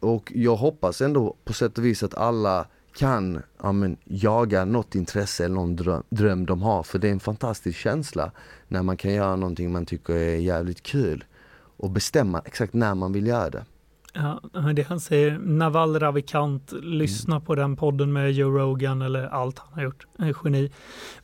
[0.00, 4.94] Och jag hoppas ändå på sätt och vis att alla kan ja, men, jaga något
[4.94, 8.32] intresse eller någon dröm, dröm de har för det är en fantastisk känsla
[8.68, 11.24] när man kan göra någonting man tycker är jävligt kul
[11.76, 13.64] och bestämma exakt när man vill göra det.
[14.12, 14.40] Ja,
[14.72, 17.44] det han säger, Naval Ravikant, lyssna mm.
[17.44, 20.70] på den podden med Joe Rogan eller allt han har gjort, en geni.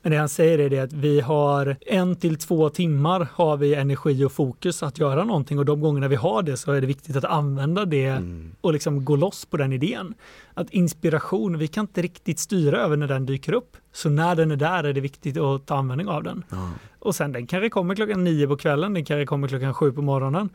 [0.03, 3.75] Men det han säger är det att vi har en till två timmar har vi
[3.75, 6.87] energi och fokus att göra någonting och de gångerna vi har det så är det
[6.87, 8.53] viktigt att använda det mm.
[8.61, 10.15] och liksom gå loss på den idén.
[10.55, 13.77] Att inspiration, vi kan inte riktigt styra över när den dyker upp.
[13.93, 16.45] Så när den är där är det viktigt att ta användning av den.
[16.53, 16.71] Mm.
[16.99, 20.03] Och sen den kanske kommer klockan nio på kvällen, den kanske kommer klockan sju på
[20.03, 20.49] morgonen.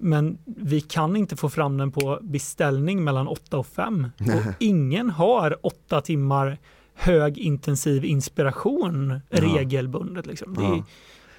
[0.00, 4.06] Men vi kan inte få fram den på beställning mellan 8 och 5.
[4.18, 6.58] Och ingen har 8 timmar
[6.94, 9.40] högintensiv inspiration ja.
[9.40, 10.26] regelbundet.
[10.26, 10.56] Liksom.
[10.58, 10.74] Ja.
[10.74, 10.82] Är,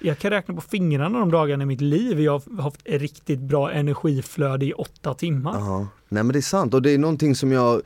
[0.04, 3.40] jag kan räkna på fingrarna de dagarna i mitt liv jag har haft ett riktigt
[3.40, 5.58] bra energiflöde i åtta timmar.
[5.58, 5.88] Ja.
[6.08, 7.82] Nej men det är sant och det är någonting som jag,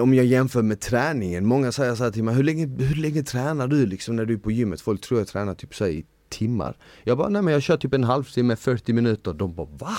[0.00, 3.22] om jag jämför med träningen, många säger så här till mig, hur länge, hur länge
[3.22, 4.80] tränar du liksom när du är på gymmet?
[4.80, 6.04] Folk tror jag tränar typ så i
[6.38, 6.76] timmar.
[7.04, 9.32] Jag bara, nej men jag kör typ en halvtimme, 40 minuter.
[9.32, 9.94] De bara, va?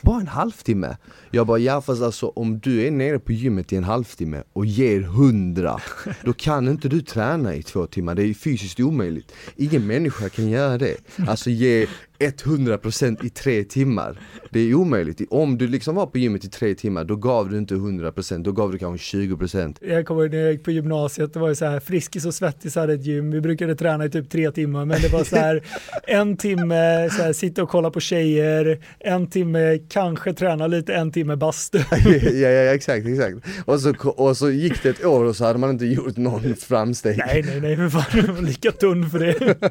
[0.00, 0.96] Bara en halvtimme?
[1.30, 4.66] Jag bara, ja fast alltså om du är nere på gymmet i en halvtimme och
[4.66, 5.80] ger hundra,
[6.24, 8.14] då kan inte du träna i två timmar.
[8.14, 9.32] Det är fysiskt omöjligt.
[9.56, 10.96] Ingen människa kan göra det.
[11.26, 11.86] Alltså ge
[12.20, 14.20] 100% i tre timmar.
[14.50, 15.20] Det är omöjligt.
[15.30, 18.52] Om du liksom var på gymmet i tre timmar, då gav du inte 100%, då
[18.52, 19.76] gav du kanske 20%.
[19.80, 22.34] Jag kommer ihåg när jag gick på gymnasiet, det var ju så här, Friskis och
[22.34, 25.36] Svettis hade ett gym, vi brukade träna i typ tre timmar, men det var så
[25.36, 25.62] här,
[26.06, 31.12] en timme så här, sitta och kolla på tjejer, en timme kanske träna lite, en
[31.12, 31.78] timme bastu.
[32.32, 33.36] ja, ja, exakt, exakt.
[33.64, 36.54] Och så, och så gick det ett år och så hade man inte gjort någon
[36.54, 37.18] framsteg.
[37.26, 39.56] Nej, nej, nej, för fan, lika tunn för det.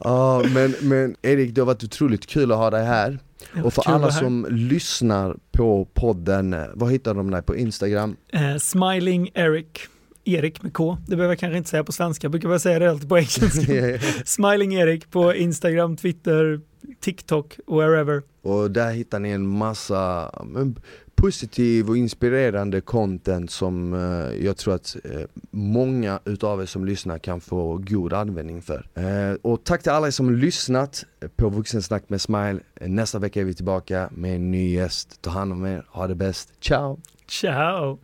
[0.00, 3.18] ja, men, men Erik, det har varit otroligt kul att ha dig här.
[3.64, 8.16] Och för alla som lyssnar på podden, eh, vad hittar de dig på Instagram?
[8.32, 9.66] Eh, smiling Eric.
[10.24, 10.98] Erik med K.
[11.06, 13.18] Det behöver jag kanske inte säga på svenska, jag brukar bara säga det alltid på
[13.18, 13.98] engelska.
[14.24, 16.60] Smiling Erik på Instagram, Twitter,
[17.00, 18.22] TikTok, wherever.
[18.42, 20.30] Och där hittar ni en massa
[21.16, 25.20] positiv och inspirerande content som eh, jag tror att eh,
[25.50, 28.88] många utav er som lyssnar kan få god användning för.
[28.94, 31.04] Eh, och tack till alla er som lyssnat
[31.36, 32.60] på Vuxensnack med Smile.
[32.80, 35.22] Nästa vecka är vi tillbaka med en ny gäst.
[35.22, 36.52] Ta hand om er, ha det bäst.
[36.60, 37.00] Ciao!
[37.28, 37.98] Ciao!